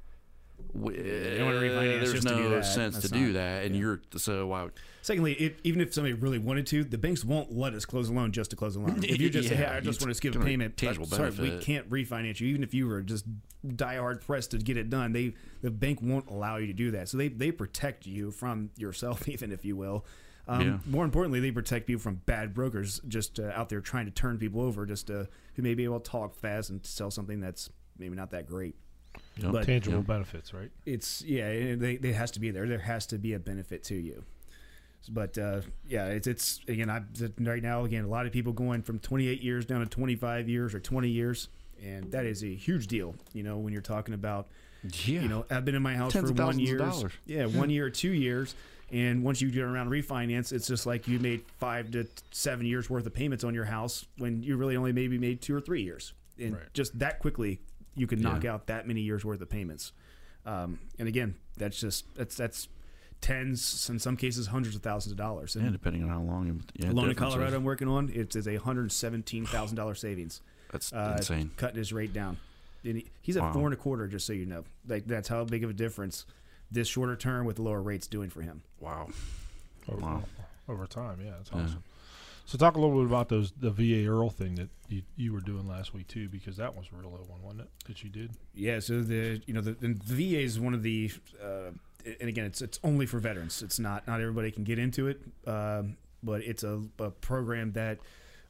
refinance 0.76 2.00
There's 2.12 2.24
to 2.24 2.30
no 2.30 2.48
that. 2.50 2.64
sense 2.64 2.94
That's 2.94 3.08
to 3.08 3.12
do 3.14 3.26
not- 3.28 3.32
that, 3.34 3.64
and 3.66 3.76
you're 3.76 4.00
so 4.16 4.46
why 4.46 4.68
Secondly, 5.02 5.32
if, 5.34 5.54
even 5.64 5.80
if 5.80 5.94
somebody 5.94 6.12
really 6.12 6.38
wanted 6.38 6.66
to, 6.66 6.84
the 6.84 6.98
banks 6.98 7.24
won't 7.24 7.56
let 7.56 7.72
us 7.72 7.86
close 7.86 8.10
a 8.10 8.12
loan 8.12 8.30
just 8.30 8.50
to 8.50 8.56
close 8.56 8.76
a 8.76 8.80
loan. 8.80 9.02
If 9.04 9.18
you 9.20 9.30
just, 9.30 9.48
Yeah, 9.48 9.56
hey, 9.56 9.64
I 9.64 9.80
just 9.80 10.02
want 10.02 10.10
to 10.10 10.14
skip 10.14 10.34
a 10.34 10.38
payment, 10.40 10.76
tangible 10.76 11.06
uh, 11.10 11.16
sorry, 11.16 11.30
we 11.30 11.58
can't 11.58 11.88
refinance 11.88 12.40
you. 12.40 12.48
Even 12.48 12.62
if 12.62 12.74
you 12.74 12.86
were 12.86 13.00
just 13.00 13.24
die 13.76 13.96
hard 13.96 14.20
pressed 14.20 14.50
to 14.50 14.58
get 14.58 14.76
it 14.76 14.90
done, 14.90 15.12
they 15.12 15.34
the 15.62 15.70
bank 15.70 16.00
won't 16.02 16.28
allow 16.28 16.56
you 16.58 16.66
to 16.66 16.72
do 16.74 16.90
that. 16.90 17.08
So 17.08 17.16
they 17.16 17.28
they 17.28 17.50
protect 17.50 18.06
you 18.06 18.30
from 18.30 18.70
yourself, 18.76 19.28
even 19.30 19.50
if 19.50 19.64
you 19.64 19.76
will. 19.76 20.04
Um, 20.48 20.60
Yeah. 20.62 20.78
More 20.86 21.04
importantly, 21.04 21.40
they 21.40 21.50
protect 21.50 21.86
people 21.86 22.00
from 22.00 22.16
bad 22.26 22.54
brokers 22.54 23.00
just 23.06 23.38
uh, 23.38 23.50
out 23.54 23.68
there 23.68 23.80
trying 23.80 24.06
to 24.06 24.10
turn 24.10 24.38
people 24.38 24.60
over, 24.62 24.86
just 24.86 25.10
uh, 25.10 25.24
who 25.54 25.62
may 25.62 25.74
be 25.74 25.84
able 25.84 26.00
to 26.00 26.10
talk 26.10 26.34
fast 26.34 26.70
and 26.70 26.84
sell 26.84 27.10
something 27.10 27.38
that's 27.40 27.70
maybe 27.98 28.16
not 28.16 28.30
that 28.30 28.46
great. 28.46 28.74
Yep. 29.36 29.52
But- 29.52 29.66
Tangible 29.66 29.98
Yep. 29.98 30.06
benefits, 30.06 30.54
right? 30.54 30.70
it's 30.86 31.22
yeah, 31.22 31.48
it, 31.48 32.00
they, 32.00 32.12
has 32.12 32.30
to 32.32 32.40
be 32.40 32.50
there. 32.50 32.66
There 32.66 32.78
has 32.78 33.06
to 33.08 33.18
be 33.18 33.34
a 33.34 33.38
benefit 33.38 33.84
to 33.84 33.94
you. 33.94 34.24
But 35.10 35.38
uh, 35.38 35.60
yeah, 35.86 36.06
it's 36.06 36.26
it's 36.26 36.60
again. 36.66 36.90
I 36.90 37.02
right 37.40 37.62
now 37.62 37.84
again 37.84 38.04
a 38.04 38.08
lot 38.08 38.26
of 38.26 38.32
people 38.32 38.52
going 38.52 38.82
from 38.82 38.98
28 38.98 39.40
years 39.42 39.64
down 39.64 39.80
to 39.80 39.86
25 39.86 40.48
years 40.48 40.74
or 40.74 40.80
20 40.80 41.08
years, 41.08 41.48
and 41.82 42.10
that 42.10 42.26
is 42.26 42.42
a 42.42 42.52
huge 42.54 42.88
deal. 42.88 43.14
You 43.32 43.42
know 43.44 43.58
when 43.58 43.72
you're 43.72 43.80
talking 43.80 44.12
about 44.12 44.48
yeah, 45.04 45.20
you 45.22 45.28
know 45.28 45.46
I've 45.50 45.64
been 45.64 45.76
in 45.76 45.82
my 45.82 45.94
house 45.94 46.12
Tens 46.12 46.24
for 46.26 46.32
of 46.32 46.38
one 46.38 46.46
thousands 46.58 47.02
of 47.04 47.18
year, 47.26 47.38
yeah, 47.38 47.46
one 47.46 47.70
year 47.70 47.86
or 47.86 47.90
two 47.90 48.10
years, 48.10 48.54
and 48.90 49.22
once 49.22 49.40
you 49.40 49.50
get 49.50 49.62
around 49.62 49.90
refinance, 49.90 50.52
it's 50.52 50.66
just 50.66 50.86
like 50.86 51.06
you 51.08 51.18
made 51.18 51.42
five 51.58 51.90
to 51.92 52.06
seven 52.30 52.64
years 52.66 52.88
worth 52.88 53.06
of 53.06 53.14
payments 53.14 53.44
on 53.44 53.54
your 53.54 53.64
house 53.66 54.06
when 54.18 54.42
you 54.42 54.56
really 54.56 54.76
only 54.76 54.92
maybe 54.92 55.18
made 55.18 55.40
two 55.42 55.54
or 55.54 55.60
three 55.60 55.82
years, 55.82 56.12
and 56.38 56.54
Right. 56.54 56.62
just 56.74 56.98
that 56.98 57.18
quickly 57.20 57.60
you 57.94 58.06
could 58.06 58.20
knock 58.20 58.44
Yeah. 58.44 58.54
out 58.54 58.66
that 58.68 58.86
many 58.86 59.00
years 59.02 59.24
worth 59.24 59.40
of 59.40 59.48
payments. 59.50 59.92
Um, 60.46 60.78
and 60.98 61.08
again, 61.08 61.34
that's 61.56 61.78
just 61.80 62.04
that's 62.14 62.36
that's 62.36 62.68
tens, 63.20 63.88
in 63.90 63.98
some 63.98 64.16
cases, 64.16 64.46
hundreds 64.46 64.76
of 64.76 64.82
thousands 64.82 65.10
of 65.12 65.18
dollars. 65.18 65.56
yeah, 65.60 65.68
depending 65.70 66.02
on 66.04 66.08
how 66.08 66.20
long. 66.20 66.46
you- 66.46 66.60
Yeah, 66.74 66.92
loan 66.92 67.10
in. 67.10 67.16
Colorado 67.16 67.56
I'm 67.56 67.64
working 67.64 67.88
on, 67.88 68.08
it 68.10 68.34
is 68.36 68.46
a 68.46 68.56
hundred 68.56 68.92
seventeen 68.92 69.44
thousand 69.44 69.76
dollar 69.76 69.94
savings. 69.94 70.40
That's 70.70 70.92
Uh, 70.92 71.14
insane. 71.18 71.50
Cutting 71.56 71.78
his 71.78 71.92
rate 71.92 72.12
down. 72.12 72.36
And 72.84 72.98
he, 72.98 73.06
he's 73.22 73.36
at 73.36 73.42
Wow. 73.42 73.52
four 73.52 73.64
and 73.64 73.74
a 73.74 73.76
quarter, 73.76 74.06
just 74.06 74.24
so 74.26 74.32
you 74.32 74.46
know. 74.46 74.64
Like 74.86 75.06
that's 75.06 75.28
how 75.28 75.44
big 75.44 75.64
of 75.64 75.70
a 75.70 75.72
difference 75.74 76.26
this 76.70 76.88
shorter 76.88 77.16
term 77.16 77.46
with 77.46 77.58
lower 77.58 77.80
rates 77.82 78.06
doing 78.06 78.30
for 78.30 78.42
him. 78.42 78.62
Wow. 78.80 79.08
Over, 79.88 80.00
Wow. 80.00 80.24
over 80.68 80.86
time, 80.86 81.20
yeah, 81.24 81.32
that's 81.38 81.50
Yeah. 81.52 81.62
awesome. 81.62 81.82
So 82.44 82.56
talk 82.56 82.76
a 82.76 82.80
little 82.80 82.96
bit 82.96 83.06
about 83.06 83.28
those 83.28 83.52
the 83.52 83.70
VA 83.70 84.04
IRRRL 84.06 84.32
thing 84.32 84.54
that 84.54 84.70
you, 84.88 85.02
you 85.16 85.32
were 85.34 85.40
doing 85.40 85.68
last 85.68 85.92
week 85.92 86.08
too, 86.08 86.28
because 86.30 86.56
that 86.56 86.74
was 86.74 86.86
a 86.92 86.96
real 86.96 87.10
low 87.10 87.24
one, 87.28 87.42
wasn't 87.42 87.60
it? 87.62 87.68
That 87.86 88.02
you 88.02 88.08
did. 88.08 88.30
Yeah, 88.54 88.80
so 88.80 89.02
the 89.02 89.42
you 89.46 89.52
know 89.52 89.60
the, 89.60 89.72
the 89.72 89.94
VA 90.02 90.40
is 90.40 90.58
one 90.58 90.72
of 90.72 90.82
the, 90.82 91.10
uh, 91.42 91.72
and 92.06 92.28
again 92.28 92.46
it's 92.46 92.62
it's 92.62 92.80
only 92.82 93.04
for 93.04 93.18
veterans. 93.18 93.62
It's 93.62 93.78
not 93.78 94.06
not 94.06 94.20
everybody 94.22 94.50
can 94.50 94.64
get 94.64 94.78
into 94.78 95.08
it, 95.08 95.20
um, 95.46 95.98
but 96.22 96.40
it's 96.42 96.62
a, 96.64 96.82
a 96.98 97.10
program 97.10 97.72
that 97.72 97.98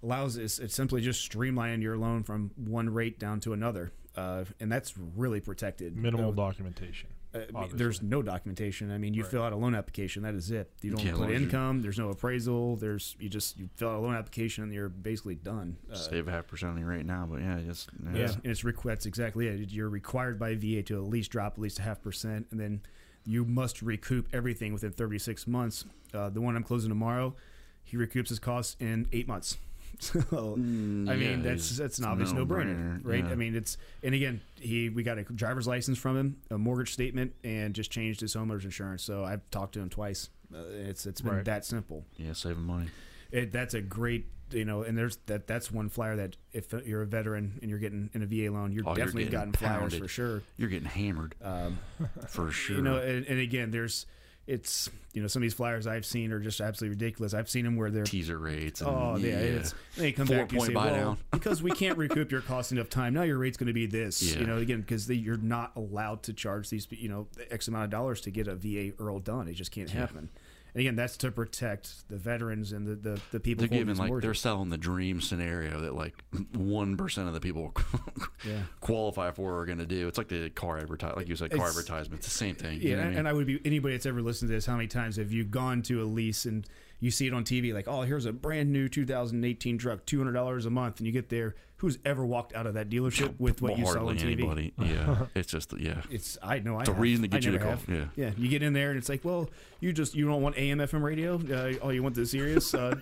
allows 0.03 0.37
it's, 0.37 0.61
it's 0.61 0.77
simply 0.77 1.01
just 1.01 1.29
streamlining 1.29 1.83
your 1.83 1.97
loan 1.99 2.23
from 2.23 2.53
one 2.57 2.89
rate 2.91 3.19
down 3.19 3.41
to 3.41 3.53
another, 3.53 3.91
uh, 4.17 4.45
and 4.61 4.71
that's 4.71 4.97
really 4.97 5.41
protected. 5.41 5.97
Minimal 5.97 6.31
Uh, 6.31 6.35
documentation. 6.35 7.09
Uh, 7.35 7.67
there's 7.75 8.01
no 8.03 8.23
documentation. 8.23 8.91
I 8.91 8.99
mean, 8.99 9.13
you 9.15 9.23
Right. 9.23 9.31
fill 9.31 9.43
out 9.43 9.53
a 9.53 9.57
loan 9.57 9.75
application. 9.75 10.23
That 10.23 10.35
is 10.35 10.51
it. 10.51 10.71
You 10.83 10.93
don't 10.93 11.05
Yeah, 11.05 11.13
put 11.13 11.21
long 11.21 11.33
as 11.33 11.43
income. 11.43 11.83
There's 11.83 11.99
no 11.99 12.09
appraisal. 12.11 12.77
There's 12.77 13.17
you 13.19 13.29
just 13.29 13.59
you 13.59 13.69
fill 13.77 13.91
out 13.91 13.97
a 13.97 14.01
loan 14.01 14.15
application 14.15 14.65
and 14.65 14.73
you're 14.73 14.89
basically 14.89 15.35
done. 15.35 15.77
Uh, 15.93 15.97
Save 15.97 16.29
a 16.29 16.31
half 16.31 16.47
percent 16.47 16.73
on 16.73 16.79
your 16.79 16.89
rate 16.89 17.05
now, 17.07 17.27
but 17.31 17.41
yeah, 17.41 17.61
just 17.67 17.91
yeah. 18.13 18.19
yeah, 18.19 18.33
and 18.33 18.47
it's 18.47 18.63
requ- 18.63 18.83
that's 18.85 19.07
exactly 19.07 19.47
it. 19.49 19.71
You're 19.71 19.89
required 19.91 20.39
by 20.39 20.55
VA 20.55 20.83
to 20.85 20.97
at 20.97 21.09
least 21.11 21.31
drop 21.31 21.53
at 21.55 21.59
least 21.59 21.79
a 21.79 21.83
half 21.83 22.01
percent, 22.03 22.47
and 22.51 22.59
then 22.59 22.81
you 23.25 23.45
must 23.45 23.83
recoup 23.83 24.27
everything 24.33 24.73
within 24.73 24.91
36 24.93 25.47
months. 25.47 25.85
Uh, 26.15 26.31
the 26.31 26.41
one 26.41 26.57
I'm 26.57 26.63
closing 26.63 26.89
tomorrow, 26.89 27.37
he 27.85 27.97
recoups 27.99 28.31
his 28.31 28.39
costs 28.39 28.75
in 28.81 29.07
eight 29.13 29.29
months. 29.29 29.59
So 30.03 30.21
Mm, 30.21 31.09
I 31.09 31.17
mean, 31.17 31.43
yeah, 31.43 31.51
that's 31.51 31.77
that's 31.77 31.99
an 31.99 32.05
obvious 32.05 32.33
no 32.33 32.47
brainer, 32.47 32.77
no-brainer, 32.77 33.01
right? 33.03 33.25
yeah. 33.25 33.31
I 33.31 33.35
mean, 33.35 33.55
it's 33.57 33.77
and 34.03 34.15
again, 34.15 34.41
he 34.61 34.89
we 34.89 35.03
got 35.03 35.19
a 35.19 35.25
driver's 35.25 35.67
license 35.67 35.99
from 35.99 36.17
him, 36.17 36.37
a 36.51 36.59
mortgage 36.59 36.93
statement, 36.93 37.35
and 37.45 37.75
just 37.75 37.91
changed 37.91 38.21
his 38.21 38.35
homeowner's 38.35 38.65
insurance. 38.65 39.03
So 39.03 39.25
I've 39.25 39.49
talked 39.51 39.75
to 39.75 39.81
him 39.81 39.89
twice. 39.91 40.31
Uh, 40.55 40.59
it's 40.71 41.05
it's 41.07 41.21
been 41.21 41.35
Right. 41.37 41.45
that 41.45 41.65
simple. 41.65 42.05
yeah, 42.17 42.33
saving 42.33 42.63
money. 42.63 42.87
It, 43.31 43.53
that's 43.53 43.75
a 43.75 43.81
great 43.83 44.27
you 44.51 44.65
know, 44.65 44.83
and 44.83 44.97
there's 44.97 45.17
that 45.27 45.47
that's 45.47 45.71
one 45.71 45.89
flyer 45.91 46.17
that 46.17 46.37
if 46.55 46.73
you're 46.87 47.03
a 47.03 47.07
veteran 47.07 47.59
and 47.61 47.69
you're 47.69 47.79
getting 47.79 48.09
in 48.15 48.23
a 48.23 48.27
VA 48.27 48.51
loan, 48.51 48.73
you're 48.73 48.85
Oh, 48.89 48.95
definitely 48.95 49.25
getting 49.25 49.39
gotten 49.39 49.53
flyers 49.53 49.95
for 49.99 50.09
sure. 50.09 50.43
You're 50.57 50.71
getting 50.71 50.89
hammered 50.89 51.35
Um, 51.43 51.79
for 52.29 52.51
sure. 52.51 52.77
you 52.77 52.83
know, 52.83 52.97
and, 52.97 53.27
and 53.27 53.41
again, 53.41 53.71
there's 53.73 54.07
it's 54.49 54.89
you 55.13 55.21
know 55.21 55.29
some 55.29 55.41
of 55.41 55.43
these 55.43 55.55
flyers 55.55 55.87
I've 55.87 56.07
seen 56.07 56.33
are 56.33 56.41
just 56.41 56.61
absolutely 56.61 56.97
ridiculous. 56.97 57.35
I've 57.35 57.51
seen 57.51 57.65
them 57.65 57.77
where 57.77 57.91
they're 57.91 58.05
teaser 58.05 58.39
rates. 58.39 58.81
And, 58.81 58.91
Oh 58.91 59.17
yeah, 59.17 59.35
it's 59.35 59.75
they 59.97 60.11
come 60.11 60.27
Four 60.27 60.39
back 60.39 60.53
and 60.53 60.63
say, 60.63 60.73
buy 60.73 60.87
well, 60.87 60.95
down." 60.95 61.19
because 61.33 61.63
we 61.63 61.71
can't 61.71 61.99
recoup 61.99 62.33
your 62.33 62.41
cost 62.41 62.73
enough 62.73 62.89
time. 62.89 63.13
Now 63.13 63.23
your 63.23 63.37
rate's 63.37 63.59
going 63.59 63.69
to 63.69 63.75
be 63.75 63.87
this. 63.87 64.23
Yeah. 64.23 64.41
You 64.41 64.47
know, 64.47 64.57
again, 64.57 64.81
because 64.81 65.09
you're 65.09 65.37
not 65.37 65.73
allowed 65.77 66.23
to 66.25 66.33
charge 66.33 66.71
these, 66.71 66.89
you 66.91 67.11
know, 67.11 67.29
X 67.51 67.69
amount 67.69 67.85
of 67.85 67.91
dollars 67.91 68.23
to 68.23 68.31
get 68.31 68.49
a 68.49 68.57
VA 68.57 68.93
IRRRL 68.93 69.23
done. 69.23 69.49
It 69.49 69.55
just 69.55 69.71
can't 69.71 69.91
happen. 69.91 70.31
And 70.75 70.81
again, 70.83 70.97
that's 70.97 71.17
to 71.19 71.31
protect 71.31 72.09
the 72.09 72.17
veterans 72.17 72.73
and 72.73 72.87
the 72.87 72.95
the, 72.95 73.21
the 73.33 73.41
people. 73.41 73.67
they're 73.67 73.79
giving 73.79 73.97
like 73.97 74.13
they're 74.23 74.35
selling 74.35 74.69
the 74.71 74.77
dream 74.79 75.21
scenario 75.21 75.81
that 75.81 75.95
like 75.95 76.15
one 76.55 76.97
percent 76.97 77.29
of 77.29 77.35
the 77.35 77.41
people 77.41 77.75
Yeah. 78.47 78.61
qualify 78.81 79.31
for 79.33 79.59
are 79.59 79.67
going 79.67 79.79
to 79.79 79.87
do. 79.87 80.09
It's 80.09 80.19
like 80.19 80.29
the 80.29 80.51
car 80.51 80.79
advertise, 80.79 81.15
like 81.17 81.29
you 81.29 81.37
said, 81.37 81.51
car 81.51 81.69
It's- 81.69 81.77
advertisement. 81.79 82.21
It's 82.21 82.29
the 82.29 82.35
same 82.39 82.55
thing. 82.55 82.81
Yeah, 82.81 82.89
you 82.89 82.97
know 82.97 83.03
what 83.03 83.07
I 83.07 83.09
mean? 83.11 83.19
and 83.21 83.29
I 83.29 83.33
would 83.33 83.47
be 83.47 83.61
anybody 83.65 83.95
that's 83.95 84.07
ever 84.07 84.23
listened 84.23 84.49
to 84.51 84.55
this. 84.55 84.67
How 84.67 84.77
many 84.77 84.89
times 84.89 85.17
have 85.17 85.33
you 85.33 85.45
gone 85.45 85.83
to 85.83 86.03
a 86.03 86.05
lease 86.05 86.45
and 86.45 86.67
you 87.01 87.11
see 87.13 87.27
it 87.29 87.33
on 87.33 87.45
TV, 87.45 87.73
like, 87.73 87.87
oh, 87.87 88.03
here's 88.03 88.25
a 88.27 88.33
brand 88.33 88.73
new 88.73 88.89
2018 88.89 89.79
truck, 89.79 90.05
two 90.05 90.19
hundred 90.19 90.33
dollars 90.33 90.67
a 90.67 90.71
month, 90.71 90.99
and 90.99 91.07
you 91.07 91.13
get 91.13 91.29
there. 91.29 91.55
Who's 91.79 91.99
ever 92.05 92.27
walked 92.27 92.55
out 92.55 92.67
of 92.67 92.75
that 92.75 92.91
dealership 92.91 93.35
with 93.39 93.63
what 93.63 93.71
Well, 93.73 93.79
you 93.81 93.87
saw 93.87 93.93
on 93.93 94.17
hardly 94.17 94.17
TV? 94.17 94.33
anybody. 94.33 94.73
Yeah, 94.79 95.27
it's 95.37 95.51
just 95.51 95.73
yeah. 95.79 96.03
It's 96.11 96.37
I 96.43 96.59
know 96.59 96.77
I. 96.77 96.81
It's 96.81 96.89
a 96.89 96.93
have. 96.93 97.01
reason 97.01 97.29
to 97.29 97.37
I 97.37 97.39
get 97.39 97.45
you 97.47 97.53
to 97.53 97.59
never 97.59 97.77
call. 97.77 97.85
have. 97.87 97.89
Yeah. 98.17 98.25
Yeah, 98.27 98.31
you 98.37 98.49
get 98.49 98.63
in 98.65 98.73
there 98.73 98.91
and 98.91 98.99
it's 98.99 99.09
like, 99.09 99.25
well, 99.25 99.49
you 99.81 99.93
just 99.93 100.15
you 100.17 100.27
don't 100.27 100.43
want 100.43 100.59
AM 100.59 100.79
FM 100.79 101.03
radio. 101.03 101.37
Uh, 101.37 101.75
oh, 101.81 101.91
you 101.91 102.03
want 102.03 102.15
the 102.17 102.27
Sirius. 102.27 102.75
Uh, 102.79 102.95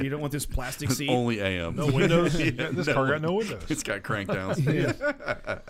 you 0.00 0.08
don't 0.08 0.20
want 0.20 0.32
this 0.32 0.46
plastic 0.46 0.90
seat. 0.90 1.08
Only 1.10 1.40
AM. 1.40 1.76
No 1.76 1.86
windows. 1.86 2.32
this 2.38 2.86
car 2.86 3.06
got 3.08 3.22
no 3.22 3.32
windows. 3.34 3.62
It's 3.68 3.82
got 3.82 4.02
crank 4.02 4.28
downs. 4.32 4.58
Yeah. 4.60 4.92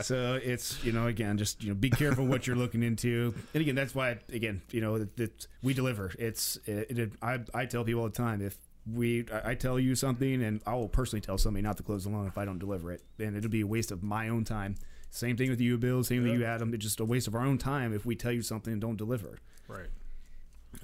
so 0.00 0.38
it's 0.42 0.82
you 0.84 0.92
know 0.92 1.06
again 1.06 1.38
just 1.38 1.62
you 1.62 1.68
know 1.70 1.74
be 1.74 1.90
careful 1.90 2.26
what 2.26 2.46
you're 2.46 2.56
looking 2.56 2.82
into 2.82 3.34
and 3.54 3.60
again 3.60 3.74
that's 3.74 3.94
why 3.94 4.18
again 4.32 4.62
you 4.70 4.80
know 4.80 4.98
that, 4.98 5.16
that 5.16 5.46
we 5.62 5.74
deliver 5.74 6.12
it's 6.18 6.56
it, 6.66 6.98
it, 6.98 7.12
I, 7.22 7.40
I 7.54 7.66
tell 7.66 7.84
people 7.84 8.02
all 8.02 8.08
the 8.08 8.14
time 8.14 8.40
if 8.42 8.56
we 8.92 9.26
I 9.32 9.50
I 9.50 9.54
tell 9.54 9.78
you 9.80 9.94
something 9.94 10.42
and 10.42 10.60
I 10.66 10.74
will 10.74 10.88
personally 10.88 11.20
tell 11.20 11.38
somebody 11.38 11.62
not 11.62 11.76
to 11.78 11.82
close 11.82 12.04
the 12.04 12.10
loan 12.10 12.26
if 12.26 12.38
I 12.38 12.44
don't 12.44 12.58
deliver 12.58 12.92
it 12.92 13.02
and 13.18 13.36
it'll 13.36 13.50
be 13.50 13.62
a 13.62 13.66
waste 13.66 13.90
of 13.90 14.02
my 14.02 14.28
own 14.28 14.44
time 14.44 14.76
same 15.10 15.36
thing 15.36 15.50
with 15.50 15.60
you 15.60 15.76
Bill 15.78 16.04
same 16.04 16.22
thing 16.22 16.32
with 16.32 16.40
you 16.40 16.46
Adam 16.46 16.72
it's 16.74 16.84
just 16.84 17.00
a 17.00 17.04
waste 17.04 17.26
of 17.26 17.34
our 17.34 17.42
own 17.42 17.58
time 17.58 17.92
if 17.94 18.06
we 18.06 18.14
tell 18.14 18.32
you 18.32 18.42
something 18.42 18.72
and 18.72 18.80
don't 18.80 18.96
deliver 18.96 19.38
Right. 19.68 19.88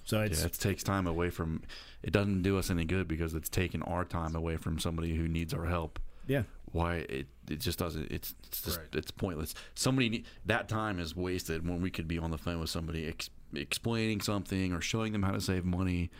so 0.05 0.21
it's 0.23 0.41
Yeah, 0.41 0.47
it 0.47 0.55
takes 0.55 0.83
time 0.83 1.07
away 1.07 1.31
from. 1.31 1.63
It 2.03 2.13
doesn't 2.13 2.43
do 2.43 2.59
us 2.59 2.71
any 2.71 2.85
good 2.85 3.07
because 3.07 3.35
it's 3.35 3.49
taking 3.49 3.83
our 3.83 4.05
time 4.05 4.35
away 4.35 4.57
from 4.57 4.79
somebody 4.81 5.15
who 5.15 5.29
needs 5.29 5.55
our 5.55 5.67
help. 5.67 6.01
yeah 6.27 6.43
Why 6.73 6.97
it 7.09 7.27
it 7.49 7.61
just 7.61 7.79
doesn't. 7.79 8.11
It's 8.11 8.35
it's 8.49 8.63
just 8.63 8.79
Right. 8.79 8.89
it's 8.95 9.11
pointless. 9.13 9.55
Somebody 9.75 10.09
need, 10.09 10.25
that 10.47 10.69
time 10.69 10.99
is 10.99 11.15
wasted 11.15 11.69
when 11.69 11.81
we 11.83 11.91
could 11.91 12.09
be 12.09 12.19
on 12.19 12.31
the 12.33 12.39
phone 12.39 12.59
with 12.59 12.71
somebody 12.71 13.07
ex, 13.07 13.31
explaining 13.55 14.21
something 14.23 14.73
or 14.73 14.81
showing 14.81 15.13
them 15.13 15.23
how 15.23 15.33
to 15.33 15.41
save 15.41 15.65
money, 15.65 16.11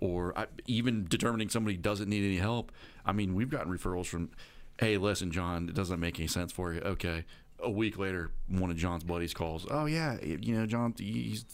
or 0.00 0.38
I, 0.38 0.46
even 0.66 1.06
determining 1.08 1.48
somebody 1.48 1.76
doesn't 1.76 2.08
need 2.08 2.24
any 2.24 2.38
help. 2.38 2.72
I 3.04 3.12
mean, 3.12 3.34
we've 3.34 3.50
gotten 3.50 3.72
referrals 3.72 4.06
from. 4.06 4.30
Hey, 4.78 4.96
listen, 4.96 5.30
John, 5.32 5.68
it 5.68 5.74
doesn't 5.74 5.98
make 5.98 6.18
any 6.18 6.28
sense 6.28 6.52
for 6.52 6.72
you. 6.72 6.80
Okay. 6.80 7.24
A 7.60 7.70
week 7.70 7.98
later, 7.98 8.30
one 8.46 8.70
of 8.70 8.76
John's 8.76 9.02
buddies 9.02 9.34
calls. 9.34 9.66
Oh 9.68 9.86
yeah, 9.86 10.16
you 10.22 10.54
know, 10.54 10.66
John, 10.66 10.94
he's 10.96 11.44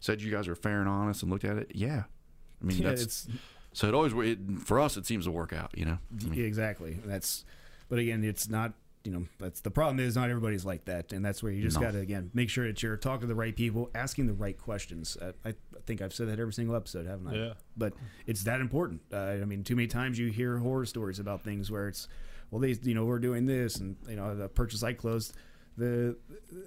said 0.00 0.20
you 0.20 0.30
guys 0.30 0.46
are 0.48 0.54
fair 0.54 0.80
and 0.80 0.88
honest 0.88 1.22
and 1.22 1.32
looked 1.32 1.44
at 1.44 1.56
it. 1.56 1.72
Yeah, 1.74 2.04
I 2.60 2.64
mean 2.64 2.82
yeah 2.82 2.90
that's 2.90 3.02
it's 3.02 3.28
so 3.72 3.88
it 3.88 3.94
always 3.94 4.12
it, 4.14 4.38
for 4.64 4.80
us. 4.80 4.96
It 4.96 5.06
seems 5.06 5.24
to 5.24 5.30
work 5.30 5.52
out. 5.52 5.70
You 5.74 5.84
know, 5.86 5.98
I 6.20 6.28
mean, 6.28 6.44
exactly. 6.44 6.98
That's 7.04 7.44
But 7.88 7.98
again, 7.98 8.24
it's 8.24 8.48
not. 8.48 8.72
You 9.06 9.12
know, 9.12 9.26
that's 9.38 9.60
the 9.60 9.70
problem. 9.70 10.00
Is 10.00 10.16
not 10.16 10.28
everybody's 10.30 10.64
like 10.64 10.84
that, 10.86 11.12
and 11.12 11.24
that's 11.24 11.42
where 11.42 11.52
you 11.52 11.62
just 11.62 11.76
No. 11.76 11.86
got 11.86 11.92
to 11.92 12.00
again 12.00 12.30
make 12.34 12.50
sure 12.50 12.66
that 12.66 12.82
you're 12.82 12.96
talking 12.96 13.20
to 13.22 13.26
the 13.28 13.34
right 13.34 13.54
people, 13.54 13.90
asking 13.94 14.26
the 14.26 14.32
right 14.34 14.58
questions. 14.58 15.16
Uh, 15.20 15.32
I, 15.44 15.50
I 15.50 15.54
think 15.86 16.02
I've 16.02 16.12
said 16.12 16.28
that 16.28 16.40
every 16.40 16.52
single 16.52 16.74
episode, 16.74 17.06
haven't 17.06 17.28
I? 17.28 17.34
Yeah. 17.34 17.52
But 17.76 17.92
it's 18.26 18.42
that 18.44 18.60
important. 18.60 19.02
Uh, 19.12 19.16
I 19.16 19.44
mean, 19.44 19.62
too 19.62 19.76
many 19.76 19.86
times 19.88 20.18
you 20.18 20.28
hear 20.30 20.58
horror 20.58 20.84
stories 20.86 21.18
about 21.20 21.44
things 21.44 21.70
where 21.70 21.86
it's, 21.88 22.08
well, 22.50 22.60
they, 22.60 22.76
you 22.82 22.94
know, 22.94 23.04
we're 23.04 23.18
doing 23.20 23.46
this, 23.46 23.76
and 23.76 23.96
you 24.08 24.16
know, 24.16 24.34
the 24.34 24.48
purchase 24.48 24.82
I 24.82 24.92
closed, 24.92 25.34
the 25.76 26.16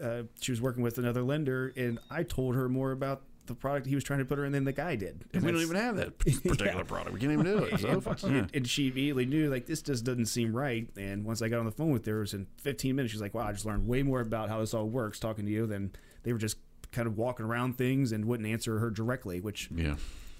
uh, 0.01 0.23
she 0.39 0.51
was 0.51 0.61
working 0.61 0.81
with 0.83 0.97
another 0.97 1.23
lender, 1.23 1.73
and 1.75 1.99
I 2.09 2.23
told 2.23 2.55
her 2.55 2.69
more 2.69 2.91
about 2.91 3.23
the 3.49 3.55
product 3.55 3.87
he 3.87 3.95
was 3.95 4.03
trying 4.03 4.19
to 4.19 4.25
put 4.25 4.37
her 4.37 4.45
in 4.45 4.51
than 4.51 4.63
the 4.63 4.71
guy 4.71 4.95
did. 4.95 5.25
And 5.33 5.43
we 5.43 5.51
don't 5.51 5.61
even 5.61 5.75
have 5.75 5.97
that 5.97 6.17
particular 6.19 6.85
product. 6.85 7.13
We 7.13 7.19
can't 7.19 7.33
even 7.33 7.45
do 7.45 7.63
it. 7.63 7.79
So, 7.79 8.01
fuck, 8.01 8.21
yeah. 8.23 8.29
and, 8.29 8.51
and 8.53 8.67
she 8.67 8.89
immediately 8.89 9.25
knew 9.25 9.49
like 9.49 9.65
this 9.65 9.81
just 9.81 10.03
doesn't 10.03 10.25
seem 10.25 10.55
right. 10.55 10.87
And 10.97 11.23
once 11.23 11.41
I 11.41 11.47
got 11.47 11.59
on 11.59 11.65
the 11.65 11.71
phone 11.71 11.91
with 11.91 12.05
her, 12.05 12.17
it 12.17 12.21
was 12.21 12.33
in 12.33 12.47
15 12.57 12.95
minutes. 12.95 13.11
She's 13.11 13.21
like, 13.21 13.33
"Wow, 13.33 13.47
I 13.47 13.51
just 13.53 13.65
learned 13.65 13.87
way 13.87 14.03
more 14.03 14.21
about 14.21 14.49
how 14.49 14.59
this 14.59 14.73
all 14.73 14.85
works 14.85 15.19
talking 15.19 15.45
to 15.45 15.51
you 15.51 15.65
than 15.65 15.91
they 16.23 16.33
were 16.33 16.39
just 16.39 16.57
kind 16.91 17.07
of 17.07 17.17
walking 17.17 17.45
around 17.45 17.77
things 17.77 18.11
and 18.11 18.25
wouldn't 18.25 18.47
answer 18.47 18.79
her 18.79 18.89
directly." 18.89 19.39
Which 19.39 19.69
yeah. 19.73 19.95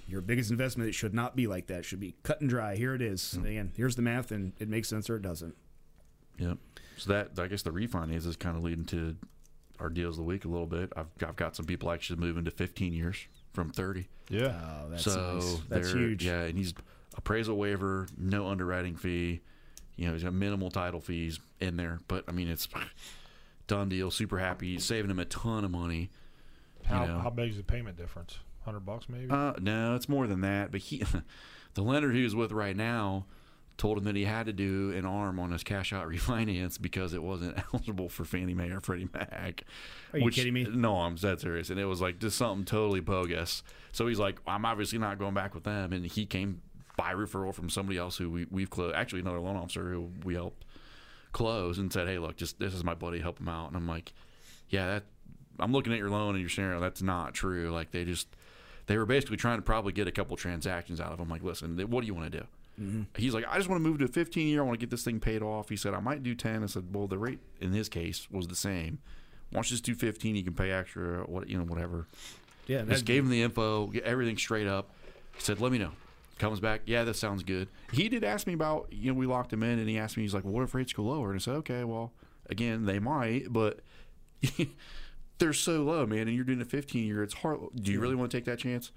your 0.07 0.21
biggest 0.21 0.51
investment 0.51 0.89
it 0.89 0.93
should 0.93 1.13
not 1.13 1.35
be 1.35 1.47
like 1.47 1.67
that. 1.67 1.79
It 1.79 1.85
should 1.85 2.01
be 2.01 2.15
cut 2.23 2.41
and 2.41 2.49
dry. 2.49 2.75
Here 2.75 2.93
it 2.93 3.01
is. 3.01 3.37
Mm. 3.39 3.45
Again, 3.45 3.71
here's 3.75 3.95
the 3.95 4.01
math, 4.01 4.31
and 4.31 4.53
it 4.59 4.67
makes 4.67 4.89
sense 4.89 5.09
or 5.09 5.15
it 5.15 5.21
doesn't. 5.21 5.55
Yep. 6.37 6.57
So 6.97 7.13
that 7.13 7.39
I 7.39 7.47
guess 7.47 7.61
the 7.61 7.71
refinance 7.71 8.27
is 8.27 8.35
kind 8.35 8.57
of 8.57 8.63
leading 8.63 8.85
to 8.85 9.15
our 9.79 9.89
deals 9.89 10.15
of 10.17 10.23
the 10.25 10.27
week 10.27 10.45
a 10.45 10.47
little 10.47 10.67
bit. 10.67 10.91
I've 10.95 11.07
I've 11.25 11.35
got 11.35 11.55
some 11.55 11.65
people 11.65 11.91
actually 11.91 12.19
moving 12.19 12.45
to 12.45 12.51
15 12.51 12.93
years 12.93 13.17
from 13.53 13.71
30. 13.71 14.07
Yeah. 14.29 14.59
Oh, 14.63 14.89
that's 14.89 15.03
so 15.03 15.33
nice. 15.35 15.57
That's 15.69 15.91
they're- 15.91 15.97
huge. 15.97 16.25
Yeah, 16.25 16.41
and 16.41 16.57
he's 16.57 16.73
appraisal 17.17 17.57
waiver, 17.57 18.07
no 18.17 18.47
underwriting 18.47 18.95
fee. 18.95 19.41
You 19.95 20.07
know, 20.07 20.13
he's 20.13 20.23
got 20.23 20.33
minimal 20.33 20.71
title 20.71 21.01
fees 21.01 21.39
in 21.59 21.75
there, 21.77 21.99
but 22.07 22.23
I 22.27 22.31
mean 22.31 22.47
it's 22.47 22.67
done 23.67 23.89
deal. 23.89 24.11
Super 24.11 24.39
happy, 24.39 24.79
saving 24.79 25.11
him 25.11 25.19
a 25.19 25.25
ton 25.25 25.65
of 25.65 25.71
money. 25.71 26.09
How 26.85 27.05
know. 27.05 27.19
how 27.19 27.29
big 27.29 27.51
is 27.51 27.57
the 27.57 27.63
payment 27.63 27.97
difference? 27.97 28.39
Hundred 28.65 28.81
bucks 28.81 29.07
maybe. 29.09 29.29
Uh, 29.29 29.53
no, 29.59 29.95
it's 29.95 30.09
more 30.09 30.27
than 30.27 30.41
that. 30.41 30.71
But 30.71 30.81
he, 30.81 31.03
the 31.73 31.81
lender 31.81 32.11
he 32.11 32.23
was 32.23 32.35
with 32.35 32.51
right 32.51 32.75
now, 32.75 33.25
told 33.79 33.97
him 33.97 34.03
that 34.03 34.15
he 34.15 34.25
had 34.25 34.45
to 34.45 34.53
do 34.53 34.91
an 34.91 35.05
arm 35.05 35.39
on 35.39 35.51
his 35.51 35.63
cash 35.63 35.91
out 35.91 36.07
refinance 36.09 36.79
because 36.79 37.13
it 37.13 37.23
wasn't 37.23 37.57
eligible 37.73 38.09
for 38.09 38.25
Fannie 38.25 38.53
Mae 38.53 38.69
or 38.69 38.81
Freddie 38.81 39.09
Mac. 39.11 39.63
Are 40.13 40.19
you 40.19 40.29
kidding 40.29 40.53
me? 40.53 40.65
No, 40.65 40.97
I'm 40.97 41.15
dead 41.15 41.39
serious. 41.39 41.71
And 41.71 41.79
it 41.79 41.85
was 41.85 42.01
like 42.01 42.19
just 42.19 42.37
something 42.37 42.65
totally 42.65 42.99
bogus. 42.99 43.63
So 43.91 44.05
he's 44.05 44.19
like, 44.19 44.39
I'm 44.45 44.65
obviously 44.65 44.99
not 44.99 45.17
going 45.17 45.33
back 45.33 45.55
with 45.55 45.63
them. 45.63 45.93
And 45.93 46.05
he 46.05 46.27
came 46.27 46.61
by 46.97 47.13
referral 47.13 47.53
from 47.53 47.69
somebody 47.69 47.97
else 47.97 48.17
who 48.17 48.29
we, 48.29 48.45
we've 48.51 48.69
closed, 48.69 48.95
actually 48.95 49.21
another 49.21 49.39
loan 49.39 49.55
officer 49.55 49.89
who 49.89 50.11
we 50.23 50.35
helped 50.35 50.65
close 51.31 51.77
and 51.77 51.91
said, 51.91 52.07
hey, 52.07 52.19
look, 52.19 52.35
just 52.35 52.59
this 52.59 52.73
is 52.73 52.83
my 52.83 52.93
buddy, 52.93 53.19
help 53.21 53.39
him 53.39 53.47
out. 53.47 53.69
And 53.69 53.77
I'm 53.77 53.87
like, 53.87 54.13
yeah, 54.67 54.87
that 54.87 55.03
I'm 55.59 55.71
looking 55.71 55.93
at 55.93 55.99
your 55.99 56.09
loan 56.09 56.35
and 56.35 56.41
your 56.41 56.49
scenario. 56.49 56.79
That's 56.79 57.01
not 57.01 57.33
true. 57.33 57.71
Like 57.71 57.91
they 57.91 58.03
just 58.03 58.27
they 58.87 58.97
were 58.97 59.05
basically 59.05 59.37
trying 59.37 59.57
to 59.57 59.61
probably 59.61 59.93
get 59.93 60.07
a 60.07 60.11
couple 60.11 60.35
transactions 60.35 60.99
out 60.99 61.11
of 61.11 61.19
him. 61.19 61.29
Like, 61.29 61.43
listen, 61.43 61.77
what 61.89 62.01
do 62.01 62.07
you 62.07 62.13
want 62.13 62.31
to 62.31 62.39
do? 62.39 62.45
Mm-hmm. 62.79 63.01
He's 63.17 63.33
like, 63.33 63.45
I 63.49 63.57
just 63.57 63.69
want 63.69 63.83
to 63.83 63.87
move 63.89 63.99
to 63.99 64.05
a 64.05 64.07
15 64.07 64.47
year. 64.47 64.61
I 64.61 64.65
want 64.65 64.79
to 64.79 64.83
get 64.83 64.89
this 64.89 65.03
thing 65.03 65.19
paid 65.19 65.41
off. 65.41 65.69
He 65.69 65.75
said, 65.75 65.93
I 65.93 65.99
might 65.99 66.23
do 66.23 66.33
10. 66.33 66.63
I 66.63 66.67
said, 66.67 66.93
well, 66.93 67.07
the 67.07 67.17
rate 67.17 67.39
in 67.59 67.71
his 67.71 67.89
case 67.89 68.27
was 68.31 68.47
the 68.47 68.55
same. 68.55 68.99
Why 69.49 69.57
don't 69.57 69.69
you 69.69 69.73
just 69.75 69.83
do 69.83 69.95
15? 69.95 70.35
You 70.35 70.43
can 70.43 70.53
pay 70.53 70.71
extra, 70.71 71.23
what 71.23 71.49
you 71.49 71.57
know, 71.57 71.63
whatever. 71.65 72.07
Yeah, 72.67 72.83
Just 72.83 73.05
gave 73.05 73.23
him 73.23 73.31
the 73.31 73.41
info, 73.41 73.87
get 73.87 74.03
everything 74.03 74.37
straight 74.37 74.67
up. 74.67 74.91
Said, 75.39 75.59
let 75.59 75.71
me 75.71 75.79
know. 75.79 75.91
Comes 76.37 76.59
back, 76.59 76.81
yeah, 76.85 77.03
that 77.03 77.15
sounds 77.15 77.41
good. 77.43 77.67
He 77.91 78.07
did 78.09 78.23
ask 78.23 78.45
me 78.45 78.53
about, 78.53 78.87
you 78.91 79.11
know, 79.11 79.17
we 79.17 79.25
locked 79.25 79.51
him 79.51 79.63
in, 79.63 79.79
and 79.79 79.89
he 79.89 79.97
asked 79.97 80.15
me, 80.17 80.23
he's 80.23 80.33
like, 80.35 80.43
well, 80.43 80.53
what 80.53 80.63
if 80.63 80.73
rates 80.75 80.93
go 80.93 81.03
lower? 81.03 81.31
And 81.31 81.35
I 81.35 81.39
said, 81.39 81.55
okay, 81.55 81.83
well, 81.83 82.13
again, 82.49 82.85
they 82.85 82.99
might, 82.99 83.51
but 83.51 83.79
they're 85.39 85.51
so 85.53 85.83
low, 85.83 86.05
man. 86.05 86.27
And 86.27 86.35
you're 86.35 86.45
doing 86.45 86.61
a 86.61 86.65
15 86.65 87.05
year. 87.05 87.23
It's 87.23 87.33
hard. 87.33 87.59
Do 87.75 87.91
you 87.91 87.99
really 87.99 88.15
want 88.15 88.29
to 88.31 88.37
take 88.37 88.45
that 88.45 88.59
chance? 88.59 88.91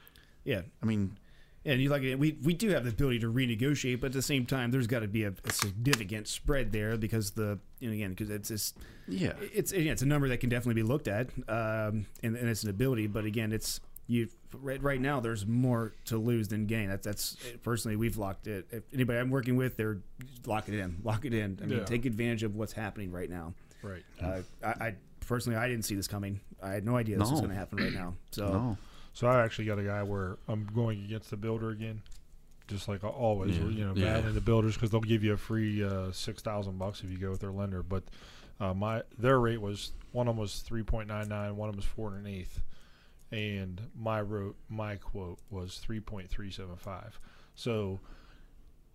yeah. 0.45 0.63
I 0.83 0.87
mean, 0.87 1.17
And 1.65 1.81
you 1.81 1.91
like 1.91 2.03
we 2.03 2.37
we 2.43 2.55
do 2.55 2.71
have 2.71 2.83
the 2.85 2.91
ability 2.91 3.21
to 3.21 3.33
renegotiate, 3.33 4.01
but 4.01 4.09
at 4.09 4.13
the 4.15 4.23
same 4.23 4.47
time, 4.47 4.71
there's 4.73 4.89
got 4.89 5.01
to 5.01 5.09
be 5.09 5.23
a, 5.25 5.33
a 5.45 5.51
significant 5.53 6.27
spread 6.27 6.73
there 6.73 6.97
because 6.97 7.31
the 7.33 7.59
you 7.79 7.89
know 7.89 7.95
again 7.95 8.11
because 8.11 8.31
it's 8.31 8.51
it's 8.51 8.75
yeah, 9.07 9.33
it's 9.55 9.73
yeah, 9.73 9.93
it's 9.93 10.03
a 10.03 10.07
number 10.07 10.29
that 10.29 10.39
can 10.39 10.49
definitely 10.51 10.83
be 10.83 10.87
looked 10.89 11.07
at, 11.07 11.29
um, 11.49 12.07
and, 12.23 12.37
and 12.37 12.49
it's 12.49 12.65
an 12.65 12.71
ability. 12.71 13.07
But 13.07 13.27
again, 13.27 13.53
it's 13.53 13.79
you 14.09 14.29
right, 14.61 14.83
right 14.83 15.01
now. 15.01 15.21
There's 15.21 15.47
more 15.47 15.93
to 16.07 16.19
lose 16.19 16.49
than 16.49 16.67
gain. 16.67 16.89
That's 16.89 17.05
that's 17.07 17.37
personally 17.63 17.95
we've 17.97 18.17
locked 18.19 18.49
it. 18.49 18.67
If 18.73 18.83
anybody 18.93 19.21
I'm 19.21 19.31
working 19.31 19.55
with, 19.55 19.77
they're 19.77 19.99
lock 20.47 20.69
it 20.69 20.75
in, 20.75 20.97
lock 21.05 21.25
it 21.25 21.33
in. 21.33 21.61
I 21.63 21.67
mean, 21.67 21.79
Yeah. 21.79 21.85
take 21.85 22.07
advantage 22.07 22.43
of 22.43 22.57
what's 22.57 22.73
happening 22.73 23.13
right 23.13 23.31
now. 23.31 23.55
right. 23.85 24.03
Uh, 24.21 24.41
I, 24.65 24.69
I 24.69 24.95
personally 25.27 25.57
I 25.57 25.69
didn't 25.69 25.85
see 25.85 25.95
this 25.95 26.09
coming. 26.09 26.41
I 26.61 26.71
had 26.73 26.85
no 26.85 26.97
idea 26.97 27.19
this 27.19 27.31
was 27.31 27.39
going 27.41 27.53
to 27.53 27.57
happen 27.57 27.79
right 27.79 27.93
now. 27.93 28.15
So 28.33 28.49
no, 28.53 28.77
So 29.15 29.27
I 29.27 29.43
actually 29.45 29.67
got 29.67 29.79
a 29.79 29.83
guy 29.85 30.03
where 30.03 30.39
I'm 30.49 30.65
going 30.75 31.05
against 31.05 31.31
the 31.31 31.37
builder 31.37 31.71
again, 31.71 32.03
just 32.67 32.89
like 32.89 33.05
always. 33.05 33.59
Yeah. 33.59 33.65
You 33.67 33.85
know, 33.87 33.93
Yeah. 33.95 34.15
battling 34.15 34.35
the 34.35 34.41
builders 34.41 34.75
because 34.75 34.91
they'll 34.91 35.01
give 35.01 35.23
you 35.23 35.33
a 35.35 35.37
free 35.37 35.85
uh, 35.85 36.13
six 36.13 36.43
thousand 36.43 36.79
bucks 36.79 37.03
if 37.03 37.11
you 37.11 37.19
go 37.19 37.31
with 37.31 37.41
their 37.41 37.53
lender. 37.53 37.83
But 37.83 38.05
uh, 38.61 38.73
my 38.75 39.03
their 39.19 39.39
rate 39.41 39.61
was 39.61 39.93
one 40.13 40.29
of 40.29 40.35
them 40.37 40.41
was 40.41 40.61
three 40.61 40.83
point 40.83 41.09
nine 41.09 41.29
nine, 41.29 41.57
one 41.57 41.69
of 41.69 41.75
them 41.75 41.79
was 41.81 41.87
four 41.87 42.09
and 42.15 42.27
an 42.27 42.33
eighth, 42.33 42.61
and 43.31 43.81
my 43.99 44.21
wrote 44.23 44.57
my 44.69 44.97
quote 44.97 45.39
was 45.51 45.79
three 45.79 46.01
point 46.01 46.31
three 46.31 46.51
seven 46.51 46.77
five. 46.77 47.19
So 47.55 48.01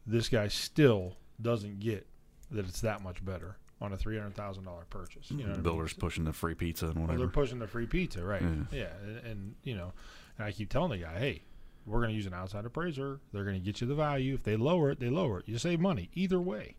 this 0.05 0.29
guy 0.29 0.47
still 0.47 1.15
doesn't 1.41 1.79
get 1.79 2.07
that 2.49 2.65
it's 2.67 2.81
that 2.81 3.03
much 3.03 3.23
better 3.23 3.57
on 3.81 3.93
a 3.93 3.97
three 3.97 4.17
hundred 4.17 4.35
thousand 4.35 4.63
dollar 4.65 4.83
purchase. 4.89 5.29
You 5.29 5.37
know, 5.37 5.43
what 5.43 5.49
I 5.49 5.53
mean? 5.53 5.63
builders 5.63 5.93
pushing 5.93 6.23
the 6.23 6.33
free 6.33 6.55
pizza 6.55 6.85
and 6.87 6.95
Well, 6.95 7.03
whatever. 7.03 7.19
they're 7.19 7.27
pushing 7.27 7.59
the 7.59 7.67
free 7.67 7.85
pizza, 7.85 8.23
right? 8.23 8.41
Yeah. 8.41 8.79
Yeah, 8.79 8.89
and, 9.05 9.17
and 9.25 9.55
you 9.63 9.75
know, 9.75 9.93
and 10.37 10.45
I 10.47 10.51
keep 10.51 10.69
telling 10.69 10.91
the 10.91 10.97
guy, 11.05 11.19
hey, 11.19 11.41
we're 11.85 11.99
going 11.99 12.09
to 12.09 12.15
use 12.15 12.25
an 12.25 12.33
outside 12.33 12.65
appraiser. 12.65 13.19
They're 13.31 13.43
going 13.45 13.55
to 13.59 13.63
get 13.65 13.79
you 13.81 13.87
the 13.87 13.95
value. 13.95 14.33
If 14.33 14.43
they 14.43 14.55
lower 14.57 14.91
it, 14.91 14.99
they 14.99 15.09
lower 15.09 15.39
it. 15.39 15.47
You 15.47 15.57
save 15.57 15.79
money 15.79 16.09
either 16.15 16.39
way, 16.41 16.75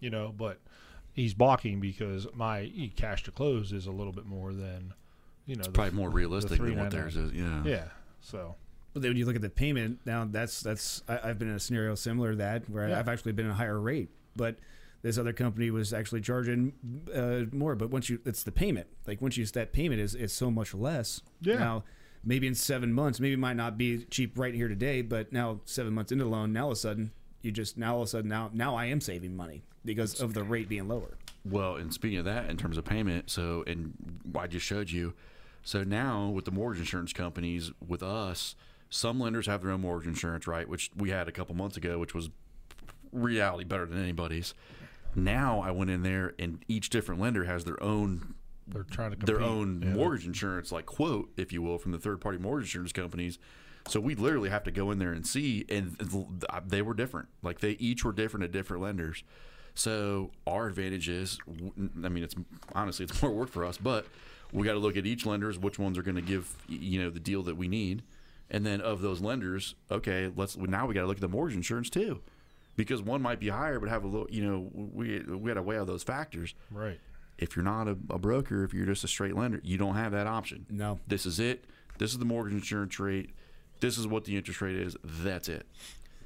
you 0.00 0.10
know. 0.10 0.34
But 0.36 0.58
he's 1.12 1.34
balking 1.34 1.80
because 1.80 2.26
my 2.34 2.62
e- 2.62 2.92
cash 2.94 3.22
to 3.24 3.30
close 3.30 3.72
is 3.72 3.86
a 3.86 3.92
little 3.92 4.12
bit 4.12 4.26
more 4.26 4.52
than, 4.52 4.92
you 5.46 5.56
know, 5.56 5.62
the, 5.64 5.70
Probably 5.70 5.92
more 5.94 6.10
realistic 6.10 6.60
than 6.60 6.76
what 6.78 6.90
theirs 6.90 7.16
is. 7.16 7.32
Yeah, 7.32 7.62
yeah. 7.64 7.84
So 8.20 8.56
But 8.92 9.02
then 9.02 9.10
when 9.12 9.16
you 9.16 9.24
look 9.26 9.36
at 9.36 9.42
the 9.42 9.48
payment, 9.50 10.00
now 10.04 10.26
that's 10.30 10.60
that's 10.62 11.02
I, 11.08 11.20
I've 11.30 11.38
been 11.38 11.48
in 11.48 11.54
a 11.54 11.60
scenario 11.60 11.94
similar 11.94 12.32
to 12.32 12.36
that 12.38 12.68
where 12.68 12.88
Yeah. 12.88 12.98
I've 12.98 13.08
actually 13.08 13.32
been 13.32 13.46
in 13.46 13.52
a 13.52 13.54
higher 13.54 13.78
rate, 13.80 14.10
but 14.36 14.56
this 15.04 15.18
other 15.18 15.34
company 15.34 15.70
was 15.70 15.92
actually 15.92 16.22
charging 16.22 16.72
uh, 17.14 17.54
more. 17.54 17.76
But 17.76 17.90
once 17.90 18.08
you, 18.08 18.20
it's 18.24 18.42
the 18.42 18.50
payment. 18.50 18.86
Like 19.06 19.20
once 19.20 19.36
you 19.36 19.44
that 19.44 19.72
payment 19.72 20.00
is 20.00 20.14
is 20.14 20.32
so 20.32 20.50
much 20.50 20.74
less. 20.74 21.20
Yeah. 21.42 21.58
Now 21.58 21.84
maybe 22.24 22.46
in 22.46 22.54
seven 22.54 22.90
months, 22.90 23.20
maybe 23.20 23.34
it 23.34 23.38
might 23.38 23.56
not 23.56 23.76
be 23.76 24.06
cheap 24.06 24.38
right 24.38 24.54
here 24.54 24.66
today, 24.66 25.02
but 25.02 25.30
now 25.30 25.60
seven 25.66 25.92
months 25.92 26.10
into 26.10 26.24
the 26.24 26.30
loan, 26.30 26.54
now 26.54 26.64
all 26.64 26.70
of 26.70 26.78
a 26.78 26.80
sudden 26.80 27.12
you 27.42 27.52
just 27.52 27.76
now 27.76 27.96
all 27.96 28.02
of 28.02 28.08
a 28.08 28.10
sudden 28.10 28.30
now 28.30 28.50
now 28.54 28.74
I 28.74 28.86
am 28.86 29.00
saving 29.02 29.36
money 29.36 29.62
because 29.84 30.20
of 30.22 30.32
the 30.32 30.42
rate 30.42 30.70
being 30.70 30.88
lower. 30.88 31.18
Well, 31.44 31.76
and 31.76 31.92
speaking 31.92 32.18
of 32.18 32.24
that, 32.24 32.48
in 32.48 32.56
terms 32.56 32.78
of 32.78 32.86
payment, 32.86 33.28
so 33.28 33.62
and 33.66 33.92
I 34.34 34.46
just 34.46 34.64
showed 34.64 34.90
you. 34.90 35.12
So 35.62 35.84
now 35.84 36.30
with 36.30 36.46
the 36.46 36.50
mortgage 36.50 36.80
insurance 36.80 37.12
companies, 37.12 37.72
with 37.86 38.02
us, 38.02 38.56
some 38.88 39.20
lenders 39.20 39.46
have 39.48 39.62
their 39.62 39.72
own 39.72 39.82
mortgage 39.82 40.08
insurance, 40.08 40.46
right? 40.46 40.66
Which 40.66 40.90
we 40.96 41.10
had 41.10 41.28
a 41.28 41.32
couple 41.32 41.54
months 41.54 41.76
ago, 41.76 41.98
which 41.98 42.14
was 42.14 42.30
reality 43.12 43.64
better 43.64 43.84
than 43.84 44.02
anybody's. 44.02 44.54
Now 45.14 45.60
I 45.60 45.70
went 45.70 45.90
in 45.90 46.02
there, 46.02 46.34
and 46.38 46.64
each 46.68 46.90
different 46.90 47.20
lender 47.20 47.44
has 47.44 47.64
their 47.64 47.80
own 47.82 48.34
they're 48.66 48.82
trying 48.82 49.10
to 49.10 49.16
compete. 49.16 49.26
their 49.26 49.44
own 49.44 49.82
Yeah. 49.82 49.94
mortgage 49.94 50.26
insurance, 50.26 50.72
like 50.72 50.86
quote, 50.86 51.30
if 51.36 51.52
you 51.52 51.60
will, 51.62 51.78
from 51.78 51.92
the 51.92 51.98
third 51.98 52.20
party 52.20 52.38
mortgage 52.38 52.68
insurance 52.68 52.92
companies. 52.92 53.38
So 53.86 54.00
we 54.00 54.14
literally 54.14 54.48
have 54.48 54.64
to 54.64 54.70
go 54.70 54.90
in 54.90 54.98
there 54.98 55.12
and 55.12 55.26
see, 55.26 55.66
and 55.68 55.96
they 56.66 56.80
were 56.80 56.94
different. 56.94 57.28
Like 57.42 57.60
they 57.60 57.72
each 57.72 58.04
were 58.04 58.12
different 58.12 58.44
at 58.44 58.52
different 58.52 58.82
lenders. 58.82 59.22
So 59.74 60.30
our 60.46 60.66
advantage 60.66 61.08
is, 61.08 61.38
I 62.02 62.08
mean, 62.08 62.24
it's 62.24 62.34
honestly 62.74 63.04
it's 63.04 63.20
more 63.22 63.32
work 63.32 63.50
for 63.50 63.64
us, 63.66 63.76
but 63.76 64.06
we 64.52 64.64
got 64.64 64.72
to 64.74 64.78
look 64.78 64.96
at 64.96 65.04
each 65.04 65.26
lenders, 65.26 65.58
which 65.58 65.78
ones 65.78 65.98
are 65.98 66.02
going 66.02 66.14
to 66.16 66.22
give 66.22 66.50
you 66.68 67.02
know 67.02 67.10
the 67.10 67.20
deal 67.20 67.42
that 67.42 67.56
we 67.58 67.68
need, 67.68 68.02
and 68.50 68.64
then 68.64 68.80
of 68.80 69.02
those 69.02 69.20
lenders, 69.20 69.74
okay, 69.90 70.30
let's 70.34 70.56
now 70.56 70.86
we 70.86 70.94
got 70.94 71.02
to 71.02 71.06
look 71.06 71.18
at 71.18 71.20
the 71.20 71.28
mortgage 71.28 71.56
insurance 71.56 71.90
too, 71.90 72.22
because 72.76 73.02
one 73.02 73.22
might 73.22 73.40
be 73.40 73.48
higher, 73.48 73.78
but 73.80 73.88
have 73.88 74.04
a 74.04 74.06
little, 74.06 74.26
you 74.30 74.44
know, 74.44 74.70
we 74.72 75.20
we 75.20 75.48
got 75.48 75.54
to 75.54 75.62
weigh 75.62 75.78
out 75.78 75.86
those 75.86 76.02
factors 76.02 76.54
right. 76.70 76.98
if 77.38 77.56
you're 77.56 77.64
not 77.64 77.88
a, 77.88 77.96
a 78.10 78.18
broker, 78.18 78.64
if 78.64 78.74
you're 78.74 78.86
just 78.86 79.04
a 79.04 79.08
straight 79.08 79.36
lender, 79.36 79.60
you 79.62 79.78
don't 79.78 79.94
have 79.94 80.12
that 80.12 80.26
option. 80.26 80.66
No. 80.70 80.98
This 81.06 81.26
is 81.26 81.40
it. 81.40 81.64
This 81.98 82.12
is 82.12 82.18
the 82.18 82.24
mortgage 82.24 82.54
insurance 82.54 82.98
rate. 82.98 83.30
This 83.80 83.98
is 83.98 84.06
what 84.06 84.24
the 84.24 84.36
interest 84.36 84.60
rate 84.60 84.76
is. 84.76 84.96
That's 85.04 85.48
it. 85.48 85.66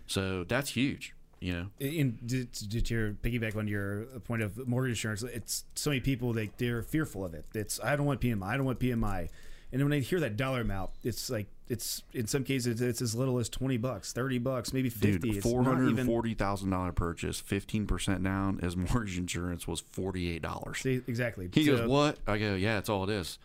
So 0.06 0.44
that's 0.44 0.70
huge. 0.70 1.14
You 1.40 1.52
know, 1.52 1.66
in 1.78 2.18
did, 2.26 2.50
did 2.50 2.90
your 2.90 3.12
piggyback 3.12 3.56
on 3.56 3.68
your 3.68 4.06
uh, 4.14 4.18
point 4.18 4.42
of 4.42 4.66
mortgage 4.66 4.90
insurance 4.90 5.22
it's 5.22 5.64
so 5.76 5.90
many 5.90 6.00
people 6.00 6.32
they 6.32 6.50
they're 6.58 6.82
fearful 6.82 7.24
of 7.24 7.32
it 7.32 7.44
it's 7.54 7.78
i 7.84 7.94
don't 7.94 8.06
want 8.06 8.20
pmi 8.20 8.42
i 8.42 8.56
don't 8.56 8.66
want 8.66 8.80
pmi 8.80 9.28
And 9.72 9.82
when 9.82 9.92
I 9.92 10.00
hear 10.00 10.18
that 10.20 10.36
dollar 10.36 10.62
amount, 10.62 10.90
it's 11.04 11.28
like 11.28 11.46
it's 11.68 12.02
in 12.14 12.26
some 12.26 12.42
cases 12.42 12.80
it's 12.80 13.02
as 13.02 13.14
little 13.14 13.38
as 13.38 13.48
twenty 13.50 13.76
bucks, 13.76 14.12
thirty 14.14 14.38
bucks, 14.38 14.72
maybe 14.72 14.88
fifty. 14.88 15.28
Dude, 15.28 15.36
It's 15.36 15.46
four 15.46 15.62
not 15.62 15.74
hundred 15.74 15.88
even- 15.90 15.98
and 16.00 16.06
forty 16.08 16.32
thousand 16.34 16.70
dollar 16.70 16.92
purchase, 16.92 17.38
fifteen 17.40 17.86
percent 17.86 18.22
down 18.24 18.60
as 18.62 18.76
mortgage 18.92 19.18
insurance 19.18 19.68
was 19.68 19.80
forty 19.80 20.30
eight 20.30 20.40
dollars. 20.42 20.84
Exactly. 20.86 21.50
He 21.52 21.64
goes, 21.64 21.86
"What?" 21.86 22.18
I 22.26 22.38
go, 22.38 22.54
"Yeah, 22.54 22.78
it's 22.78 22.88
all 22.88 23.04
it 23.04 23.10
is." 23.10 23.38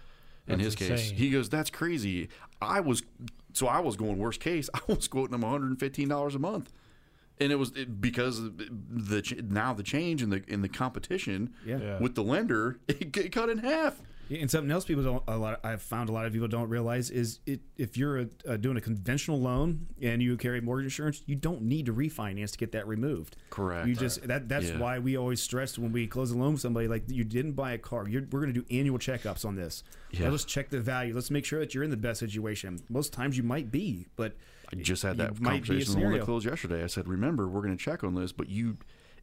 In 0.47 0.59
That's 0.59 0.63
his 0.63 0.75
case, 0.75 1.11
he 1.11 1.29
goes, 1.29 1.49
"That's 1.49 1.69
crazy." 1.69 2.29
I 2.61 2.79
was, 2.79 3.03
so 3.53 3.67
I 3.67 3.79
was 3.81 3.95
going 3.97 4.17
worst 4.17 4.39
case. 4.39 4.69
I 4.73 4.79
was 4.87 5.07
quoting 5.09 5.33
him 5.33 5.41
one 5.41 5.51
hundred 5.51 5.67
and 5.71 5.79
fifteen 5.79 6.07
dollars 6.07 6.35
a 6.35 6.39
month, 6.39 6.71
and 7.41 7.51
it 7.51 7.55
was 7.55 7.71
it, 7.75 7.99
because 7.99 8.41
the 8.41 9.43
now 9.49 9.73
the 9.73 9.83
change 9.83 10.21
in 10.23 10.29
the 10.29 10.41
in 10.47 10.61
the 10.61 10.69
competition 10.69 11.53
Yeah. 11.65 11.77
Yeah. 11.79 11.99
with 11.99 12.15
the 12.15 12.23
lender, 12.23 12.79
it, 12.87 13.11
g- 13.11 13.27
cut 13.29 13.49
in 13.49 13.57
half. 13.57 14.01
And 14.29 14.49
something 14.49 14.71
else 14.71 14.85
people 14.85 15.03
don't 15.03 15.23
a 15.27 15.37
lot. 15.37 15.59
I've 15.63 15.81
found 15.81 16.09
a 16.09 16.11
lot 16.11 16.25
of 16.25 16.33
people 16.33 16.47
don't 16.47 16.69
realize 16.69 17.09
is 17.09 17.39
it 17.45 17.59
if 17.77 17.97
you're 17.97 18.19
a, 18.21 18.27
uh, 18.47 18.57
doing 18.57 18.77
a 18.77 18.81
conventional 18.81 19.39
loan 19.39 19.87
and 20.01 20.21
you 20.21 20.37
carry 20.37 20.61
mortgage 20.61 20.85
insurance, 20.85 21.21
you 21.25 21.35
don't 21.35 21.61
need 21.63 21.85
to 21.87 21.93
refinance 21.93 22.51
to 22.51 22.57
get 22.57 22.71
that 22.71 22.87
removed. 22.87 23.35
Correct. 23.49 23.87
You 23.87 23.95
just 23.95 24.25
that 24.27 24.47
that's 24.49 24.69
Yeah. 24.69 24.79
why 24.79 24.99
we 24.99 25.17
always 25.17 25.41
stress 25.41 25.77
when 25.77 25.91
we 25.91 26.07
close 26.07 26.31
a 26.31 26.37
loan 26.37 26.53
with 26.53 26.61
somebody 26.61 26.87
like 26.87 27.03
you 27.07 27.23
didn't 27.23 27.51
buy 27.53 27.73
a 27.73 27.77
car. 27.77 28.07
You're, 28.07 28.23
we're 28.31 28.39
going 28.41 28.53
to 28.53 28.61
do 28.61 28.65
annual 28.75 28.97
checkups 28.97 29.45
on 29.45 29.55
this. 29.55 29.83
Yeah. 30.11 30.29
Let's 30.29 30.45
check 30.45 30.69
the 30.69 30.79
value. 30.79 31.13
Let's 31.13 31.29
make 31.31 31.45
sure 31.45 31.59
that 31.59 31.73
you're 31.75 31.83
in 31.83 31.91
the 31.91 31.97
best 31.97 32.19
situation. 32.19 32.79
Most 32.89 33.13
times 33.13 33.37
you 33.37 33.43
might 33.43 33.71
be, 33.71 34.07
but 34.15 34.35
I 34.71 34.75
just 34.77 35.03
had 35.03 35.17
that 35.17 35.39
might 35.41 35.63
be 35.63 35.79
a 35.79 35.83
conversation 35.83 35.95
on 35.95 35.99
the 35.99 36.05
one 36.05 36.13
that 36.19 36.25
closed 36.25 36.45
yesterday. 36.45 36.83
I 36.83 36.87
said, 36.87 37.07
"Remember, 37.07 37.47
we're 37.47 37.61
going 37.61 37.77
to 37.77 37.83
check 37.83 38.03
on 38.03 38.15
this, 38.15 38.31
but 38.31 38.49
you." 38.49 38.77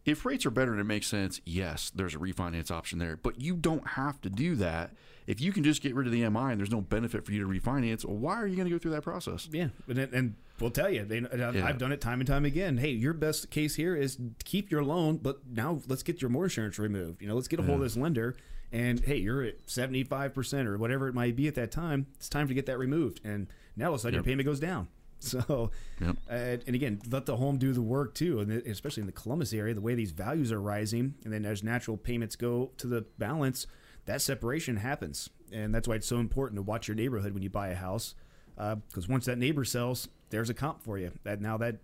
If 0.04 0.24
rates 0.24 0.46
are 0.46 0.50
better 0.50 0.72
and 0.72 0.80
it 0.80 0.84
makes 0.84 1.06
sense, 1.06 1.40
yes, 1.44 1.90
there's 1.94 2.14
a 2.14 2.18
refinance 2.18 2.70
option 2.70 2.98
there. 2.98 3.16
But 3.16 3.40
you 3.40 3.54
don't 3.54 3.86
have 3.88 4.20
to 4.22 4.30
do 4.30 4.54
that. 4.56 4.92
If 5.26 5.40
you 5.40 5.52
can 5.52 5.62
just 5.62 5.82
get 5.82 5.94
rid 5.94 6.06
of 6.06 6.12
the 6.12 6.28
MI 6.28 6.50
and 6.52 6.58
there's 6.58 6.70
no 6.70 6.80
benefit 6.80 7.24
for 7.24 7.32
you 7.32 7.40
to 7.40 7.46
refinance, 7.46 8.04
why 8.04 8.36
are 8.40 8.46
you 8.46 8.56
going 8.56 8.66
to 8.66 8.72
go 8.74 8.78
through 8.78 8.92
that 8.92 9.02
process? 9.02 9.48
Yeah, 9.52 9.68
and, 9.86 9.98
and 9.98 10.34
we'll 10.58 10.70
tell 10.70 10.90
you, 10.90 11.04
they, 11.04 11.18
I've, 11.18 11.54
Yeah. 11.54 11.66
I've 11.66 11.78
done 11.78 11.92
it 11.92 12.00
time 12.00 12.20
and 12.20 12.26
time 12.26 12.44
again. 12.44 12.78
Hey, 12.78 12.90
your 12.90 13.12
best 13.12 13.50
case 13.50 13.74
here 13.76 13.94
is 13.94 14.18
keep 14.44 14.70
your 14.70 14.82
loan, 14.82 15.18
but 15.18 15.46
now 15.48 15.80
let's 15.86 16.02
get 16.02 16.20
your 16.22 16.30
mortgage 16.30 16.52
insurance 16.52 16.78
removed. 16.78 17.20
You 17.22 17.28
know, 17.28 17.34
let's 17.34 17.46
get 17.48 17.60
a 17.60 17.62
hold 17.62 17.76
of 17.76 17.82
this 17.84 17.96
lender, 17.96 18.36
and 18.72 18.98
hey, 19.00 19.16
you're 19.18 19.42
at 19.42 19.56
seventy 19.66 20.02
five 20.02 20.34
percent 20.34 20.66
or 20.66 20.78
whatever 20.78 21.06
it 21.08 21.14
might 21.14 21.36
be 21.36 21.46
at 21.46 21.54
that 21.56 21.70
time. 21.70 22.06
It's 22.16 22.28
time 22.28 22.48
to 22.48 22.54
get 22.54 22.66
that 22.66 22.78
removed, 22.78 23.20
and 23.22 23.46
now 23.76 23.88
all 23.88 23.94
of 23.94 24.00
a 24.00 24.02
sudden 24.02 24.14
your 24.14 24.24
payment 24.24 24.46
goes 24.46 24.58
down. 24.60 24.88
So, 25.30 25.70
Yep. 26.00 26.16
uh, 26.30 26.32
and 26.66 26.74
again, 26.74 27.00
let 27.10 27.26
the 27.26 27.36
home 27.36 27.58
do 27.58 27.72
the 27.74 27.82
work 27.82 28.14
too, 28.14 28.40
and 28.40 28.50
especially 28.50 29.02
in 29.02 29.06
the 29.06 29.12
Columbus 29.12 29.52
area, 29.52 29.74
the 29.74 29.80
way 29.82 29.94
these 29.94 30.12
values 30.12 30.50
are 30.50 30.60
rising, 30.60 31.14
and 31.24 31.32
then 31.32 31.44
as 31.44 31.62
natural 31.62 31.96
payments 31.98 32.36
go 32.36 32.70
to 32.78 32.86
the 32.86 33.02
balance, 33.18 33.66
that 34.06 34.22
separation 34.22 34.76
happens, 34.76 35.28
and 35.52 35.74
that's 35.74 35.86
why 35.86 35.96
it's 35.96 36.06
so 36.06 36.16
important 36.18 36.56
to 36.56 36.62
watch 36.62 36.88
your 36.88 36.94
neighborhood 36.94 37.34
when 37.34 37.42
you 37.42 37.50
buy 37.50 37.68
a 37.68 37.74
house, 37.74 38.14
because 38.56 39.08
once 39.08 39.26
that 39.26 39.36
neighbor 39.36 39.64
sells, 39.64 40.08
there's 40.30 40.48
a 40.48 40.54
comp 40.54 40.82
for 40.82 40.96
you. 40.98 41.12
That 41.24 41.40
now 41.42 41.58
that 41.58 41.76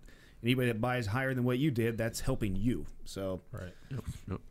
anybody 0.43 0.67
that 0.69 0.81
buys 0.81 1.05
higher 1.05 1.33
than 1.35 1.43
what 1.43 1.59
you 1.59 1.69
did, 1.69 1.97
that's 1.97 2.19
helping 2.21 2.55
you. 2.55 2.85
So 3.05 3.41
Right. 3.51 3.73
Yep. 3.91 4.03
Yep. 4.31 4.41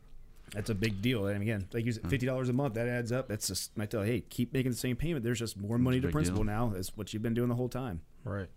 that's 0.53 0.69
a 0.69 0.75
big 0.75 1.01
deal. 1.01 1.27
And 1.27 1.41
again, 1.41 1.67
like 1.73 1.83
you 1.85 1.91
said, 1.91 2.09
fifty 2.09 2.25
dollars 2.25 2.47
a 2.49 2.53
month 2.53 2.75
that 2.75 2.87
adds 2.87 3.11
up. 3.11 3.27
That's 3.27 3.47
just 3.47 3.71
I 3.77 3.85
tell 3.85 4.05
you, 4.05 4.11
hey, 4.13 4.21
keep 4.21 4.53
making 4.53 4.71
the 4.71 4.77
same 4.77 4.95
payment. 4.95 5.23
There's 5.25 5.39
just 5.39 5.57
more 5.57 5.77
money 5.77 5.99
to 5.99 6.07
principal 6.09 6.43
deal. 6.43 6.51
now. 6.53 6.73
Is 6.75 6.91
what 6.95 7.13
you've 7.13 7.23
been 7.23 7.33
doing 7.33 7.49
the 7.49 7.55
whole 7.55 7.69
time. 7.69 8.01
Right. 8.27 8.49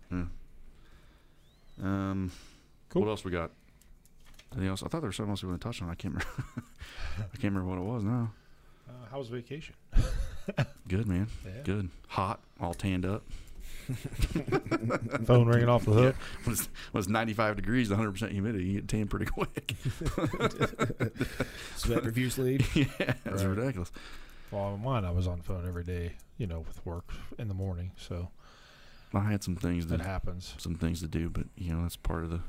Um, 1.81 2.31
Cool. 2.89 3.03
What 3.03 3.09
else 3.09 3.23
we 3.23 3.31
got? 3.31 3.51
Anything 4.51 4.67
else? 4.69 4.83
I 4.83 4.87
thought 4.89 4.99
there 4.99 5.07
was 5.07 5.15
something 5.15 5.31
else 5.31 5.41
we 5.43 5.49
want 5.49 5.61
to 5.61 5.67
touch 5.67 5.81
on. 5.81 5.89
I 5.89 5.95
can't 5.95 6.13
remember. 6.13 6.33
I 7.19 7.37
can't 7.37 7.53
remember 7.55 7.69
what 7.69 7.77
it 7.77 7.85
was 7.85 8.03
now. 8.03 8.33
Uh, 8.89 8.91
how 9.09 9.17
was 9.19 9.29
vacation? 9.29 9.75
Good 10.89 11.07
man. 11.07 11.27
Yeah. 11.45 11.61
Good. 11.63 11.89
Hot. 12.09 12.41
All 12.59 12.73
tanned 12.73 13.05
up. 13.05 13.23
Phone 15.25 15.47
ringing 15.47 15.69
off 15.69 15.85
the 15.85 15.91
hook. 15.93 16.15
When 16.43 16.53
it's, 16.53 16.67
when 16.91 16.99
it's 16.99 17.07
95 17.07 17.55
degrees, 17.55 17.89
100 17.89 18.11
percent 18.11 18.33
humidity, 18.33 18.65
you 18.65 18.73
get 18.81 18.89
tan 18.89 19.07
pretty 19.07 19.25
quick. 19.27 19.73
Sweat 21.77 22.03
profusely. 22.03 22.59
yeah, 22.75 22.85
that's 23.23 23.43
Right. 23.43 23.55
ridiculous. 23.57 23.91
Well, 24.51 24.63
on 24.63 24.83
mine, 24.83 25.05
I 25.05 25.11
was 25.11 25.27
on 25.27 25.37
the 25.37 25.43
phone 25.43 25.65
every 25.65 25.83
day, 25.85 26.11
you 26.37 26.45
know, 26.47 26.59
with 26.59 26.85
work 26.85 27.05
in 27.39 27.47
the 27.47 27.53
morning. 27.53 27.91
So 27.97 28.27
I 29.13 29.29
had 29.31 29.43
some 29.43 29.55
things 29.55 29.87
that 29.87 29.97
to 29.97 30.03
happens. 30.03 30.53
some 30.57 30.75
things 30.75 31.01
to 31.01 31.07
do, 31.07 31.29
but 31.29 31.45
you 31.55 31.73
know 31.73 31.81
that's 31.81 31.97
part 31.97 32.23
of 32.23 32.29
the 32.29 32.39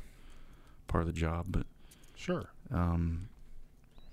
part 0.89 1.03
of 1.03 1.07
the 1.07 1.19
job. 1.19 1.47
But 1.49 1.67
Sure. 2.15 2.45
um, 2.71 3.29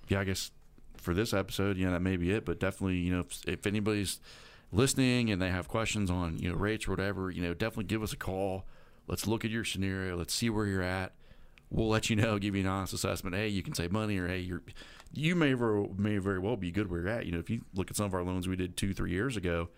yeah, 0.08 0.20
I 0.22 0.24
guess 0.24 0.52
for 0.98 1.14
this 1.14 1.34
episode, 1.34 1.78
yeah, 1.78 1.92
that 1.92 2.02
may 2.02 2.18
be 2.18 2.32
it. 2.32 2.46
But 2.46 2.60
definitely, 2.60 2.98
you 2.98 3.14
know, 3.14 3.20
if, 3.22 3.48
if 3.48 3.68
anybody's 3.68 4.20
listening 4.72 5.30
and 5.32 5.42
they 5.42 5.50
have 5.50 5.68
questions 5.68 6.10
on 6.12 6.38
you 6.40 6.50
know 6.50 6.56
rates 6.56 6.88
or 6.88 6.92
whatever, 6.92 7.30
you 7.32 7.42
know, 7.42 7.54
definitely 7.54 7.86
give 7.86 8.02
us 8.04 8.14
a 8.14 8.18
call. 8.18 8.66
Let's 9.08 9.28
look 9.28 9.44
at 9.46 9.52
your 9.52 9.64
scenario. 9.64 10.16
Let's 10.18 10.34
see 10.34 10.50
where 10.50 10.66
you're 10.66 10.82
at. 10.84 11.14
We'll 11.72 11.90
let 11.90 12.10
you 12.10 12.16
know, 12.16 12.40
give 12.40 12.56
you 12.56 12.62
an 12.62 12.68
honest 12.68 12.94
assessment. 12.94 13.36
Hey, 13.36 13.48
you 13.50 13.62
can 13.62 13.76
save 13.76 13.92
money, 13.92 14.18
or 14.18 14.28
hey, 14.28 14.40
you're 14.40 14.64
you 15.14 15.36
may 15.36 15.54
very 15.54 15.88
may 15.98 16.18
very 16.18 16.40
well 16.40 16.58
be 16.58 16.72
good 16.72 16.90
where 16.90 17.02
you're 17.02 17.10
at. 17.10 17.26
You 17.28 17.32
know, 17.34 17.40
if 17.40 17.50
you 17.50 17.62
look 17.76 17.92
at 17.92 17.96
some 17.98 18.06
of 18.08 18.14
our 18.16 18.24
loans 18.24 18.48
we 18.48 18.56
did 18.56 18.76
two 18.76 18.94
three 18.94 19.12
years 19.12 19.38
ago, 19.38 19.70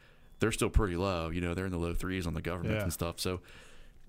they're 0.42 0.52
still 0.52 0.70
pretty 0.70 0.98
low. 0.98 1.30
You 1.30 1.40
know, 1.40 1.54
they're 1.54 1.66
in 1.68 1.72
the 1.72 1.78
low 1.78 1.94
threes 1.94 2.28
on 2.28 2.34
the 2.34 2.42
government 2.42 2.76
Yeah. 2.76 2.84
and 2.84 2.92
stuff. 2.92 3.20
So 3.22 3.40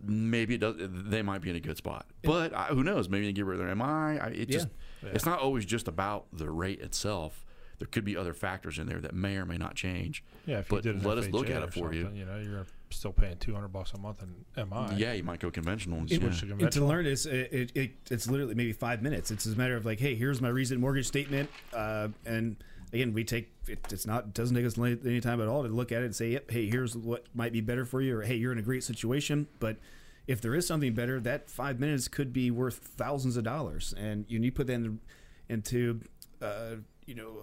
maybe 0.05 0.55
it 0.57 0.59
does. 0.59 0.75
They 0.79 1.23
might 1.23 1.43
be 1.43 1.51
in 1.51 1.57
a 1.57 1.61
good 1.61 1.77
spot, 1.77 2.07
but 2.25 2.53
I, 2.53 2.65
who 2.67 2.83
knows? 2.83 3.09
Maybe 3.09 3.27
they 3.27 3.33
get 3.33 3.45
rid 3.45 3.61
of 3.61 3.65
their 3.67 3.75
MI. 3.77 4.19
I, 4.19 4.27
it 4.35 4.49
just 4.49 4.67
Yeah. 5.05 5.11
it's 5.15 5.27
not 5.27 5.39
always 5.39 5.65
just 5.65 5.87
about 5.87 6.27
the 6.33 6.51
rate 6.51 6.81
itself. 6.81 7.45
There 7.79 7.89
could 7.89 8.05
be 8.05 8.17
other 8.17 8.33
factors 8.33 8.79
in 8.79 8.87
there 8.87 9.01
that 9.01 9.13
may 9.15 9.37
or 9.37 9.45
may 9.45 9.59
not 9.59 9.75
change. 9.75 10.23
Yeah. 10.47 10.61
If 10.61 10.69
But 10.69 10.85
you 10.85 10.93
did 10.93 11.05
let 11.05 11.19
us 11.19 11.29
look 11.29 11.51
at 11.51 11.63
it 11.63 11.75
for 11.75 11.93
you. 11.93 12.11
You 12.15 12.25
know, 12.25 12.39
you're 12.39 12.67
still 12.91 13.13
paying 13.13 13.37
200 13.39 13.69
bucks 13.69 13.93
a 13.93 13.99
month 13.99 14.23
in 14.23 14.69
MI. 14.69 14.95
Yeah, 14.97 15.13
you 15.15 15.25
might 15.25 15.41
go 15.41 15.51
conventional. 15.51 15.99
And, 15.99 16.09
Switch 16.09 16.43
yeah. 16.45 16.55
to 16.57 16.65
And 16.65 16.73
to 16.73 16.85
learn 16.85 17.05
this, 17.05 17.27
it, 17.27 17.53
it, 17.53 17.73
it, 17.75 17.91
it's 18.11 18.29
literally 18.29 18.55
maybe 18.55 18.73
five 18.73 19.03
minutes. 19.03 19.31
It's 19.31 19.47
a 19.47 19.57
matter 19.57 19.77
of 19.77 19.85
like, 19.85 19.99
hey, 19.99 20.15
here's 20.15 20.41
my 20.41 20.49
recent 20.49 20.81
mortgage 20.81 21.07
statement, 21.07 21.51
uh, 21.75 22.09
and 22.25 22.57
again, 22.93 23.13
we 23.13 23.25
take 23.25 23.53
it, 23.69 23.81
it's 23.91 24.07
not 24.07 24.25
it 24.25 24.35
doesn't 24.35 24.55
take 24.55 24.67
us 24.67 24.79
any 24.79 25.21
time 25.21 25.41
at 25.41 25.49
all 25.49 25.63
to 25.63 25.69
look 25.69 25.93
at 25.93 26.03
it 26.03 26.07
and 26.07 26.15
say, 26.15 26.31
yep, 26.31 26.51
hey, 26.51 26.69
here's 26.69 26.97
what 26.97 27.27
might 27.35 27.53
be 27.53 27.61
better 27.61 27.85
for 27.85 28.01
you, 28.01 28.19
or 28.19 28.23
hey, 28.23 28.35
you're 28.35 28.53
in 28.53 28.59
a 28.59 28.63
great 28.63 28.85
situation, 28.85 29.49
but 29.59 29.77
if 30.27 30.41
there 30.41 30.55
is 30.55 30.67
something 30.67 30.95
better, 30.95 31.19
that 31.21 31.51
five 31.51 31.81
minutes 31.81 32.09
could 32.09 32.33
be 32.33 32.51
worth 32.51 32.77
thousands 32.77 33.37
of 33.37 33.45
dollars, 33.45 33.93
and 33.97 34.25
you 34.29 34.39
need 34.39 34.51
to 34.51 34.57
put 34.57 34.67
that 34.69 34.75
in, 34.75 35.01
into 35.49 36.01
uh, 36.41 36.77
you 37.07 37.15
know 37.15 37.39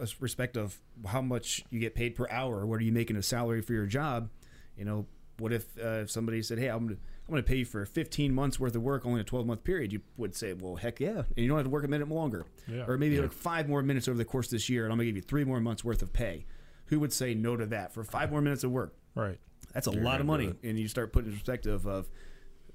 a, 0.00 0.04
a 0.04 0.08
respect 0.20 0.56
of 0.56 0.78
how 1.06 1.20
much 1.20 1.64
you 1.70 1.78
get 1.78 1.94
paid 1.94 2.14
per 2.14 2.26
hour. 2.30 2.66
What 2.66 2.80
are 2.80 2.84
you 2.84 2.92
making 2.92 3.16
a 3.16 3.22
salary 3.22 3.60
for 3.60 3.72
your 3.72 3.86
job? 3.86 4.30
You 4.76 4.84
know, 4.84 5.06
what 5.38 5.52
if 5.52 5.66
uh, 5.78 6.02
if 6.02 6.10
somebody 6.10 6.42
said, 6.42 6.58
"Hey, 6.58 6.68
I'm 6.68 6.86
gonna 6.86 6.98
I'm 7.26 7.30
gonna 7.32 7.42
pay 7.42 7.56
you 7.56 7.64
for 7.64 7.84
15 7.86 8.34
months 8.34 8.60
worth 8.60 8.74
of 8.76 8.82
work, 8.82 9.04
only 9.06 9.20
a 9.20 9.24
12 9.24 9.46
month 9.46 9.64
period"? 9.64 9.92
You 9.92 10.00
would 10.16 10.34
say, 10.34 10.52
"Well, 10.52 10.76
heck 10.76 11.00
yeah!" 11.00 11.18
And 11.18 11.26
you 11.36 11.48
don't 11.48 11.56
have 11.58 11.66
to 11.66 11.70
work 11.70 11.84
a 11.84 11.88
minute 11.88 12.08
longer, 12.08 12.46
Yeah. 12.68 12.84
or 12.86 12.96
maybe 12.98 13.16
Yeah. 13.16 13.22
like 13.22 13.32
five 13.32 13.68
more 13.68 13.82
minutes 13.82 14.08
over 14.08 14.16
the 14.18 14.24
course 14.24 14.46
of 14.46 14.52
this 14.52 14.68
year, 14.68 14.84
and 14.84 14.92
I'm 14.92 14.98
gonna 14.98 15.06
give 15.06 15.16
you 15.16 15.22
three 15.22 15.44
more 15.44 15.60
months 15.60 15.82
worth 15.84 16.02
of 16.02 16.12
pay. 16.12 16.46
Who 16.86 17.00
would 17.00 17.12
say 17.12 17.34
no 17.34 17.56
to 17.56 17.66
that 17.66 17.92
for 17.92 18.04
five 18.04 18.30
more 18.30 18.40
minutes 18.42 18.62
of 18.64 18.70
work? 18.70 18.94
Right. 19.14 19.38
That's 19.72 19.86
a 19.86 19.92
You're 19.92 20.02
lot 20.02 20.20
of 20.20 20.26
money, 20.26 20.54
and 20.62 20.78
you 20.78 20.86
start 20.88 21.12
putting 21.12 21.30
in 21.30 21.36
perspective 21.36 21.86
of 21.86 22.08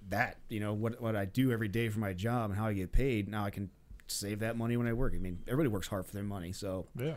that. 0.10 0.38
You 0.50 0.60
know 0.60 0.74
what 0.74 1.00
what 1.02 1.16
I 1.16 1.26
do 1.26 1.52
every 1.52 1.68
day 1.68 1.90
for 1.90 2.00
my 2.00 2.14
job 2.14 2.50
and 2.50 2.60
how 2.60 2.66
I 2.68 2.74
get 2.74 2.92
paid. 2.92 3.28
Now 3.30 3.46
I 3.46 3.50
can 3.52 3.70
save 4.08 4.40
that 4.40 4.58
money 4.58 4.76
when 4.76 4.88
I 4.88 4.94
work. 4.94 5.14
I 5.16 5.20
mean, 5.20 5.40
everybody 5.48 5.70
works 5.70 5.88
hard 5.88 6.06
for 6.06 6.14
their 6.14 6.24
money, 6.24 6.52
so 6.52 6.88
Yeah. 6.98 7.16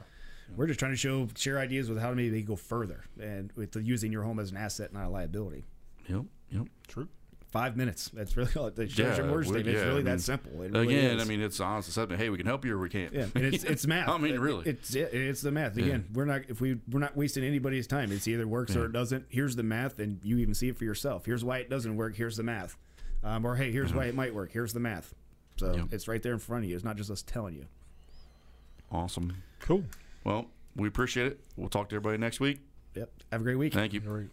We're 0.57 0.67
just 0.67 0.79
trying 0.79 0.93
to 0.93 0.97
show 0.97 1.29
share 1.37 1.59
ideas 1.59 1.89
with 1.89 1.99
how 2.01 2.11
to 2.11 2.17
maybe 2.17 2.43
go 2.43 2.57
further 2.57 3.05
and 3.21 3.51
with 3.57 3.73
the, 3.73 3.83
using 3.83 4.13
your 4.13 4.23
home 4.23 4.39
as 4.39 4.51
an 4.51 4.57
asset, 4.57 4.93
not 4.93 5.07
a 5.07 5.09
liability. 5.09 5.65
Yep. 6.09 6.23
Yep. 6.51 6.67
True. 6.89 7.09
Five 7.51 7.77
minutes. 7.77 8.11
That's 8.15 8.35
really 8.37 8.51
all. 8.57 8.71
The 8.71 8.87
Yeah, 8.87 9.15
your 9.17 9.27
mortgage 9.27 9.49
we- 9.49 9.55
statement. 9.61 9.77
It's 9.77 9.85
really 9.87 10.01
I 10.01 10.03
that 10.05 10.21
simple. 10.23 10.63
It 10.63 10.75
Again, 10.75 11.17
is. 11.19 11.23
I 11.23 11.27
mean, 11.27 11.43
it's 11.43 11.61
honest 11.61 11.89
assessment. 11.91 12.19
Hey, 12.21 12.31
we 12.31 12.39
can 12.39 12.47
help 12.47 12.65
you 12.65 12.75
or 12.75 12.79
we 12.79 12.89
can't. 12.89 13.13
Yeah, 13.13 13.27
and 13.35 13.45
it's 13.45 13.63
it's 13.65 13.87
math. 13.87 14.09
I 14.09 14.17
mean, 14.17 14.39
really. 14.41 14.67
it's 14.71 14.95
it, 14.95 15.13
it's 15.13 15.43
the 15.43 15.51
math. 15.51 15.77
Again, 15.77 16.07
we're 16.15 16.25
not 16.25 16.43
if 16.49 16.63
we 16.63 16.79
we're 16.91 16.99
not 17.01 17.15
wasting 17.15 17.45
anybody's 17.45 17.87
time. 17.87 18.11
It's 18.11 18.27
either 18.27 18.47
works 18.49 18.75
or 18.75 18.87
it 18.87 18.93
doesn't. 18.93 19.27
Here's 19.29 19.55
the 19.55 19.63
math, 19.63 19.99
and 19.99 20.19
you 20.25 20.39
even 20.39 20.55
see 20.55 20.69
it 20.69 20.79
for 20.79 20.85
yourself. 20.85 21.27
Here's 21.27 21.45
why 21.45 21.59
it 21.59 21.69
doesn't 21.69 21.95
work. 21.95 22.17
Here's 22.17 22.39
the 22.39 22.43
math. 22.43 22.77
Um, 23.23 23.45
or 23.45 23.55
hey, 23.57 23.71
here's 23.71 23.93
why 23.93 24.07
it 24.07 24.15
might 24.15 24.35
work. 24.35 24.51
Here's 24.53 24.73
the 24.73 24.81
math. 24.81 25.15
So. 25.59 25.75
Yep. 25.77 25.89
it's 25.93 26.09
right 26.09 26.23
there 26.23 26.33
in 26.33 26.39
front 26.39 26.65
of 26.65 26.71
you. 26.71 26.75
It's 26.77 26.85
not 26.85 26.97
just 26.97 27.11
us 27.11 27.21
telling 27.23 27.55
you. 27.55 27.67
Awesome. 28.91 29.43
Cool. 29.61 29.85
Well, 30.25 30.47
we 30.77 30.89
appreciate 30.89 31.27
it. 31.27 31.41
We'll 31.57 31.69
talk 31.69 31.89
to 31.91 31.97
everybody 31.97 32.19
next 32.19 32.41
week. 32.41 32.61
Yep. 32.95 33.11
Have 33.31 33.41
a 33.41 33.45
great 33.45 33.57
week. 33.57 33.73
Thank 33.73 33.93
you. 33.93 34.01
Great. 34.01 34.29